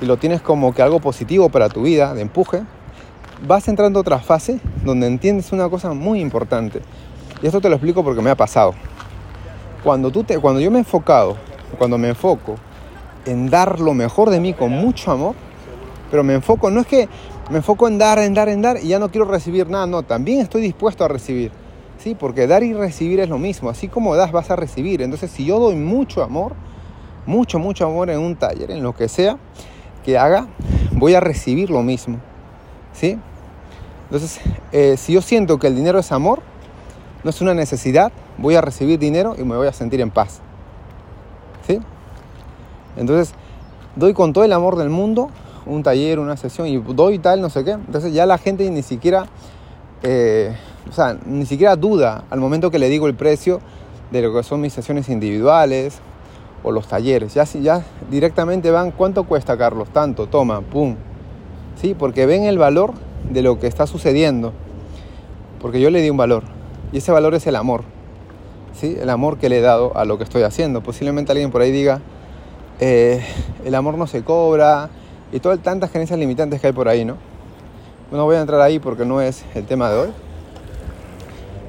y 0.00 0.06
lo 0.06 0.16
tienes 0.16 0.40
como 0.40 0.74
que 0.74 0.82
algo 0.82 1.00
positivo 1.00 1.48
para 1.48 1.68
tu 1.68 1.82
vida, 1.82 2.14
de 2.14 2.22
empuje, 2.22 2.62
vas 3.42 3.68
entrando 3.68 3.98
a 3.98 4.02
otra 4.02 4.18
fase 4.18 4.60
donde 4.84 5.06
entiendes 5.06 5.52
una 5.52 5.68
cosa 5.68 5.92
muy 5.92 6.20
importante. 6.20 6.80
Y 7.42 7.46
esto 7.46 7.60
te 7.60 7.68
lo 7.68 7.76
explico 7.76 8.02
porque 8.02 8.22
me 8.22 8.30
ha 8.30 8.36
pasado. 8.36 8.74
Cuando, 9.82 10.10
tú 10.10 10.24
te, 10.24 10.38
cuando 10.38 10.60
yo 10.60 10.70
me 10.70 10.78
he 10.78 10.80
enfocado, 10.80 11.36
cuando 11.78 11.98
me 11.98 12.08
enfoco 12.08 12.56
en 13.24 13.50
dar 13.50 13.80
lo 13.80 13.94
mejor 13.94 14.30
de 14.30 14.40
mí 14.40 14.54
con 14.54 14.70
mucho 14.70 15.10
amor, 15.10 15.34
pero 16.10 16.22
me 16.22 16.34
enfoco, 16.34 16.70
no 16.70 16.80
es 16.80 16.86
que 16.86 17.08
me 17.50 17.58
enfoco 17.58 17.88
en 17.88 17.98
dar, 17.98 18.18
en 18.18 18.34
dar, 18.34 18.48
en 18.48 18.62
dar 18.62 18.78
y 18.82 18.88
ya 18.88 18.98
no 18.98 19.10
quiero 19.10 19.26
recibir 19.26 19.68
nada, 19.68 19.86
no, 19.86 20.02
también 20.02 20.40
estoy 20.40 20.62
dispuesto 20.62 21.04
a 21.04 21.08
recibir. 21.08 21.52
Sí, 21.98 22.14
porque 22.14 22.46
dar 22.46 22.62
y 22.62 22.72
recibir 22.72 23.20
es 23.20 23.28
lo 23.28 23.38
mismo, 23.38 23.70
así 23.70 23.88
como 23.88 24.14
das 24.16 24.32
vas 24.32 24.50
a 24.50 24.56
recibir. 24.56 25.02
Entonces, 25.02 25.30
si 25.30 25.44
yo 25.44 25.58
doy 25.58 25.76
mucho 25.76 26.22
amor, 26.22 26.52
mucho, 27.26 27.58
mucho 27.58 27.86
amor 27.86 28.10
en 28.10 28.20
un 28.20 28.36
taller, 28.36 28.70
en 28.70 28.82
lo 28.82 28.94
que 28.94 29.08
sea 29.08 29.38
que 30.04 30.16
haga, 30.16 30.46
voy 30.92 31.14
a 31.14 31.20
recibir 31.20 31.70
lo 31.70 31.82
mismo. 31.82 32.20
¿Sí? 32.96 33.18
Entonces, 34.04 34.40
eh, 34.72 34.96
si 34.96 35.12
yo 35.12 35.22
siento 35.22 35.58
que 35.58 35.66
el 35.66 35.76
dinero 35.76 35.98
es 35.98 36.12
amor, 36.12 36.40
no 37.24 37.30
es 37.30 37.40
una 37.40 37.54
necesidad, 37.54 38.12
voy 38.38 38.54
a 38.54 38.60
recibir 38.60 38.98
dinero 38.98 39.34
y 39.38 39.42
me 39.42 39.56
voy 39.56 39.68
a 39.68 39.72
sentir 39.72 40.00
en 40.00 40.10
paz. 40.10 40.40
¿Sí? 41.66 41.80
Entonces, 42.96 43.34
doy 43.96 44.14
con 44.14 44.32
todo 44.32 44.44
el 44.44 44.52
amor 44.52 44.76
del 44.76 44.90
mundo 44.90 45.30
un 45.66 45.82
taller, 45.82 46.18
una 46.18 46.36
sesión 46.36 46.68
y 46.68 46.78
doy 46.78 47.18
tal, 47.18 47.40
no 47.40 47.50
sé 47.50 47.64
qué. 47.64 47.72
Entonces 47.72 48.12
ya 48.12 48.24
la 48.24 48.38
gente 48.38 48.70
ni 48.70 48.82
siquiera, 48.82 49.26
eh, 50.02 50.56
o 50.88 50.92
sea, 50.92 51.18
ni 51.26 51.44
siquiera 51.44 51.76
duda 51.76 52.24
al 52.30 52.40
momento 52.40 52.70
que 52.70 52.78
le 52.78 52.88
digo 52.88 53.06
el 53.06 53.14
precio 53.14 53.60
de 54.10 54.22
lo 54.22 54.32
que 54.32 54.42
son 54.42 54.60
mis 54.60 54.72
sesiones 54.72 55.08
individuales 55.08 55.98
o 56.62 56.70
los 56.70 56.86
talleres. 56.86 57.34
Ya, 57.34 57.44
ya 57.44 57.84
directamente 58.10 58.70
van, 58.70 58.92
¿cuánto 58.92 59.24
cuesta 59.24 59.58
Carlos? 59.58 59.88
Tanto, 59.90 60.28
toma, 60.28 60.60
pum. 60.60 60.96
¿Sí? 61.80 61.94
Porque 61.98 62.26
ven 62.26 62.44
el 62.44 62.58
valor 62.58 62.92
de 63.30 63.42
lo 63.42 63.58
que 63.58 63.66
está 63.66 63.86
sucediendo. 63.86 64.52
Porque 65.60 65.80
yo 65.80 65.90
le 65.90 66.00
di 66.00 66.10
un 66.10 66.16
valor. 66.16 66.44
Y 66.92 66.98
ese 66.98 67.12
valor 67.12 67.34
es 67.34 67.46
el 67.46 67.56
amor. 67.56 67.82
¿Sí? 68.72 68.96
El 69.00 69.10
amor 69.10 69.38
que 69.38 69.48
le 69.48 69.58
he 69.58 69.62
dado 69.62 69.96
a 69.96 70.04
lo 70.04 70.18
que 70.18 70.24
estoy 70.24 70.42
haciendo. 70.42 70.82
Posiblemente 70.82 71.32
alguien 71.32 71.50
por 71.50 71.62
ahí 71.62 71.70
diga, 71.70 72.00
eh, 72.80 73.24
el 73.64 73.74
amor 73.74 73.96
no 73.96 74.06
se 74.06 74.22
cobra, 74.22 74.90
y 75.32 75.40
todas 75.40 75.58
tantas 75.60 75.90
creencias 75.90 76.18
limitantes 76.18 76.60
que 76.60 76.68
hay 76.68 76.72
por 76.72 76.88
ahí, 76.88 77.04
¿no? 77.04 77.16
Voy 78.10 78.36
a 78.36 78.40
entrar 78.40 78.60
ahí 78.60 78.78
porque 78.78 79.04
no 79.04 79.20
es 79.20 79.44
el 79.54 79.64
tema 79.66 79.90
de 79.90 79.98
hoy. 79.98 80.08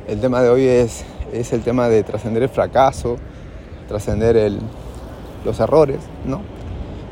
El 0.08 0.22
tema 0.22 0.42
de 0.42 0.50
hoy 0.50 0.66
es, 0.66 1.04
es 1.34 1.52
el 1.54 1.64
tema 1.64 1.90
de 1.90 2.04
trascender 2.04 2.44
el 2.44 2.50
fracaso, 2.50 3.18
trascender 3.88 4.52
los 5.44 5.60
errores, 5.60 6.00
¿no? 6.26 6.42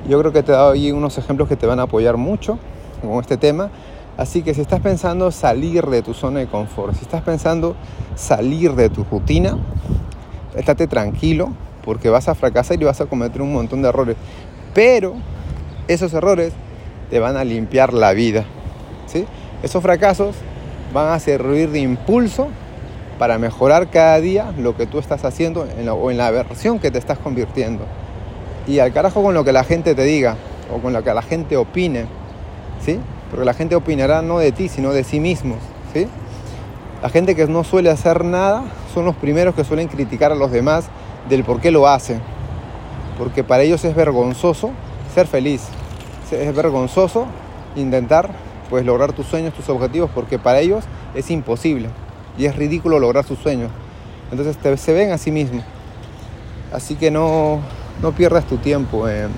Yo 0.08 0.20
creo 0.20 0.32
que 0.32 0.44
te 0.44 0.52
he 0.52 0.56
dado 0.56 0.72
ahí 0.72 0.92
unos 0.92 1.18
ejemplos 1.18 1.50
que 1.50 1.56
te 1.56 1.66
van 1.66 1.80
a 1.80 1.84
apoyar 1.84 2.16
mucho 2.16 2.60
con 3.02 3.20
este 3.20 3.38
tema. 3.38 3.70
Así 4.18 4.42
que 4.42 4.54
si 4.54 4.62
estás 4.62 4.80
pensando 4.80 5.32
salir 5.32 5.86
de 5.86 6.02
tu 6.02 6.14
zona 6.14 6.40
de 6.40 6.48
confort, 6.48 6.96
si 6.96 7.02
estás 7.02 7.22
pensando 7.22 7.76
salir 8.16 8.74
de 8.74 8.90
tu 8.90 9.04
rutina, 9.04 9.58
estate 10.56 10.88
tranquilo 10.88 11.50
porque 11.84 12.10
vas 12.10 12.28
a 12.28 12.36
fracasar 12.36 12.82
y 12.82 12.86
vas 12.86 13.02
a 13.02 13.06
cometer 13.06 13.42
un 13.42 13.54
montón 13.54 13.82
de 13.82 13.90
errores. 13.90 14.16
Pero 14.74 15.14
esos 15.88 16.14
errores 16.14 16.54
te 17.10 17.20
van 17.20 17.38
a 17.38 17.44
limpiar 17.44 17.94
la 17.94 18.14
vida. 18.14 18.46
¿sí? 19.06 19.26
Esos 19.64 19.84
fracasos 19.84 20.36
van 20.94 21.10
a 21.10 21.20
servir 21.20 21.70
de 21.72 21.80
impulso 21.80 22.48
para 23.20 23.38
mejorar 23.38 23.90
cada 23.90 24.20
día 24.20 24.52
lo 24.58 24.76
que 24.76 24.88
tú 24.88 25.00
estás 25.00 25.24
haciendo 25.24 25.68
o 25.94 26.12
en 26.12 26.18
la 26.18 26.32
versión 26.32 26.80
que 26.80 26.92
te 26.92 26.98
estás 26.98 27.20
convirtiendo. 27.20 27.84
Y 28.68 28.80
al 28.80 28.92
carajo 28.92 29.22
con 29.22 29.34
lo 29.34 29.44
que 29.44 29.52
la 29.52 29.64
gente 29.64 29.94
te 29.94 30.04
diga 30.04 30.36
o 30.74 30.80
con 30.80 30.94
lo 30.94 31.04
que 31.04 31.14
la 31.14 31.22
gente 31.22 31.56
opine, 31.56 32.06
Porque 33.30 33.46
la 33.46 33.54
gente 33.54 33.76
opinará 33.76 34.22
no 34.22 34.40
de 34.40 34.52
ti, 34.52 34.70
sino 34.70 34.92
de 34.92 35.04
sí 35.04 35.20
mismos, 35.20 35.58
¿sí? 35.94 36.08
La 37.02 37.10
gente 37.10 37.36
que 37.36 37.48
no 37.48 37.64
suele 37.64 37.90
hacer 37.90 38.24
nada 38.24 38.64
son 38.94 39.06
los 39.06 39.16
primeros 39.16 39.56
que 39.56 39.64
suelen 39.64 39.88
criticar 39.88 40.32
a 40.32 40.36
los 40.36 40.52
demás 40.52 40.88
del 41.30 41.44
por 41.44 41.60
qué 41.60 41.72
lo 41.72 41.88
hacen. 41.88 42.22
Porque 43.18 43.44
para 43.44 43.64
ellos 43.64 43.84
es 43.86 43.96
vergonzoso 43.96 44.72
ser 45.14 45.28
feliz. 45.28 45.64
Es 46.32 46.56
vergonzoso 46.56 47.28
intentar 47.76 48.30
pues 48.70 48.86
lograr 48.86 49.14
tus 49.14 49.28
sueños, 49.28 49.54
tus 49.54 49.70
objetivos, 49.70 50.10
porque 50.14 50.40
para 50.40 50.60
ellos 50.60 50.86
es 51.14 51.30
imposible 51.30 51.90
y 52.38 52.46
es 52.46 52.56
ridículo 52.56 53.00
lograr 53.00 53.24
sus 53.24 53.40
sueños. 53.40 53.70
Entonces 54.32 54.58
te, 54.58 54.76
se 54.78 54.94
ven 54.94 55.12
a 55.12 55.18
sí 55.18 55.32
mismos. 55.32 55.64
Así 56.74 56.96
que 56.96 57.12
no, 57.12 57.60
no 58.02 58.12
pierdas 58.14 58.46
tu 58.46 58.58
tiempo 58.58 59.08
en 59.08 59.30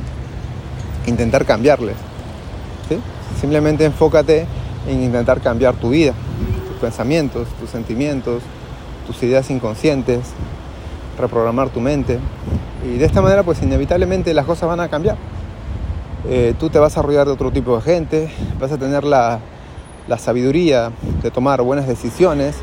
intentar 1.06 1.46
cambiarles. 1.46 1.96
Simplemente 3.40 3.86
enfócate 3.86 4.46
en 4.88 5.04
intentar 5.04 5.42
cambiar 5.42 5.76
tu 5.76 5.90
vida, 5.90 6.14
tus 6.68 6.78
pensamientos, 6.78 7.48
tus 7.60 7.70
sentimientos, 7.70 8.42
tus 9.06 9.22
ideas 9.24 9.50
inconscientes, 9.50 10.20
reprogramar 11.20 11.70
tu 11.70 11.80
mente. 11.82 12.20
Y 12.86 12.98
de 12.98 13.06
esta 13.06 13.22
manera 13.22 13.44
pues 13.44 13.62
inevitablemente 13.62 14.34
las 14.34 14.46
cosas 14.46 14.70
van 14.70 14.80
a 14.80 14.90
cambiar. 14.90 15.18
Eh, 16.30 16.54
tú 16.60 16.70
te 16.70 16.80
vas 16.80 16.98
a 16.98 17.02
rodear 17.02 17.26
de 17.26 17.34
otro 17.34 17.52
tipo 17.52 17.76
de 17.76 17.82
gente, 17.82 18.30
vas 18.60 18.72
a 18.72 18.78
tener 18.78 19.04
la, 19.04 19.40
sabiduría 20.18 20.92
de 21.22 21.32
tomar 21.32 21.62
buenas 21.62 21.88
decisiones, 21.88 22.56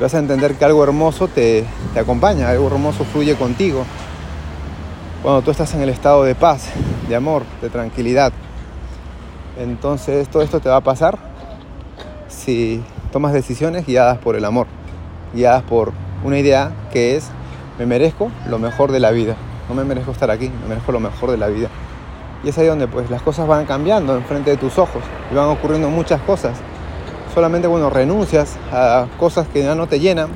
vas 0.00 0.14
a 0.14 0.18
entender 0.18 0.54
que 0.54 0.64
algo 0.64 0.84
hermoso 0.84 1.26
te, 1.28 1.64
te 1.94 2.00
acompaña, 2.00 2.48
algo 2.50 2.66
hermoso 2.66 3.04
fluye 3.04 3.34
contigo. 3.34 3.84
Cuando 5.22 5.42
tú 5.42 5.52
estás 5.52 5.72
en 5.74 5.82
el 5.82 5.88
estado 5.88 6.24
de 6.24 6.34
paz, 6.34 6.68
de 7.08 7.16
amor, 7.16 7.44
de 7.60 7.70
tranquilidad. 7.70 8.32
Entonces 9.58 10.28
todo 10.28 10.42
esto 10.42 10.60
te 10.60 10.68
va 10.68 10.76
a 10.76 10.80
pasar 10.80 11.18
si 12.28 12.82
tomas 13.12 13.32
decisiones 13.32 13.86
guiadas 13.86 14.18
por 14.18 14.36
el 14.36 14.44
amor, 14.44 14.66
guiadas 15.34 15.62
por 15.62 15.92
una 16.24 16.38
idea 16.38 16.72
que 16.92 17.16
es 17.16 17.30
me 17.78 17.86
merezco 17.86 18.30
lo 18.48 18.58
mejor 18.58 18.92
de 18.92 19.00
la 19.00 19.10
vida. 19.10 19.36
No 19.68 19.74
me 19.74 19.84
merezco 19.84 20.10
estar 20.12 20.30
aquí, 20.30 20.48
me 20.48 20.68
merezco 20.68 20.92
lo 20.92 21.00
mejor 21.00 21.30
de 21.30 21.36
la 21.36 21.48
vida. 21.48 21.68
Y 22.44 22.48
es 22.48 22.58
ahí 22.58 22.66
donde 22.66 22.88
pues 22.88 23.10
las 23.10 23.22
cosas 23.22 23.46
van 23.46 23.66
cambiando 23.66 24.16
enfrente 24.16 24.50
de 24.50 24.56
tus 24.56 24.78
ojos 24.78 25.02
y 25.30 25.34
van 25.34 25.48
ocurriendo 25.48 25.88
muchas 25.88 26.20
cosas. 26.22 26.58
Solamente 27.34 27.68
bueno, 27.68 27.88
renuncias 27.88 28.56
a 28.72 29.06
cosas 29.18 29.46
que 29.48 29.62
ya 29.62 29.74
no 29.74 29.86
te 29.86 30.00
llenan, 30.00 30.28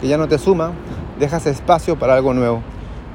que 0.00 0.08
ya 0.08 0.18
no 0.18 0.28
te 0.28 0.38
suman, 0.38 0.72
dejas 1.18 1.46
espacio 1.46 1.98
para 1.98 2.14
algo 2.14 2.34
nuevo. 2.34 2.62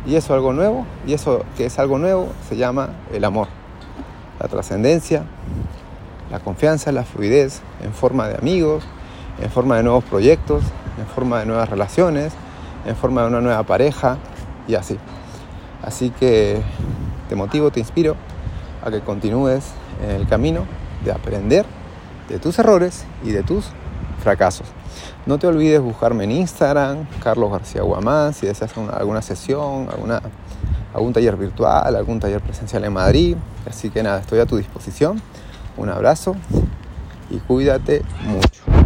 Y 0.05 0.15
eso 0.15 0.33
algo 0.33 0.51
nuevo, 0.51 0.85
y 1.07 1.13
eso 1.13 1.45
que 1.55 1.65
es 1.65 1.79
algo 1.79 1.97
nuevo, 1.97 2.29
se 2.49 2.57
llama 2.57 2.89
el 3.13 3.23
amor. 3.23 3.62
La 4.43 4.49
trascendencia, 4.49 5.23
la 6.29 6.39
confianza, 6.39 6.91
la 6.91 7.03
fluidez 7.03 7.61
en 7.81 7.93
forma 7.93 8.27
de 8.27 8.35
amigos, 8.35 8.83
en 9.41 9.49
forma 9.49 9.77
de 9.77 9.83
nuevos 9.83 10.03
proyectos, 10.03 10.63
en 10.99 11.07
forma 11.07 11.39
de 11.39 11.45
nuevas 11.45 11.69
relaciones, 11.69 12.33
en 12.85 12.95
forma 12.95 13.21
de 13.21 13.29
una 13.29 13.39
nueva 13.39 13.63
pareja 13.63 14.17
y 14.67 14.75
así. 14.75 14.99
Así 15.81 16.09
que 16.09 16.61
te 17.29 17.35
motivo, 17.35 17.71
te 17.71 17.79
inspiro 17.79 18.17
a 18.83 18.91
que 18.91 18.99
continúes 18.99 19.63
en 20.03 20.11
el 20.11 20.27
camino 20.27 20.65
de 21.05 21.13
aprender 21.13 21.65
de 22.27 22.37
tus 22.37 22.59
errores 22.59 23.05
y 23.23 23.31
de 23.31 23.43
tus 23.43 23.65
fracasos. 24.21 24.67
No 25.25 25.37
te 25.37 25.47
olvides 25.47 25.81
buscarme 25.81 26.25
en 26.25 26.31
Instagram, 26.31 27.07
Carlos 27.21 27.49
García 27.49 27.81
Guamán, 27.81 28.33
si 28.33 28.45
deseas 28.45 28.77
alguna 28.77 29.21
sesión, 29.21 29.87
alguna, 29.89 30.21
algún 30.93 31.13
taller 31.13 31.35
virtual, 31.35 31.95
algún 31.95 32.19
taller 32.19 32.41
presencial 32.41 32.83
en 32.83 32.93
Madrid. 32.93 33.35
Así 33.67 33.89
que 33.89 34.03
nada, 34.03 34.19
estoy 34.19 34.39
a 34.39 34.45
tu 34.45 34.57
disposición. 34.57 35.21
Un 35.77 35.89
abrazo 35.89 36.35
y 37.29 37.37
cuídate 37.37 38.03
mucho. 38.23 38.82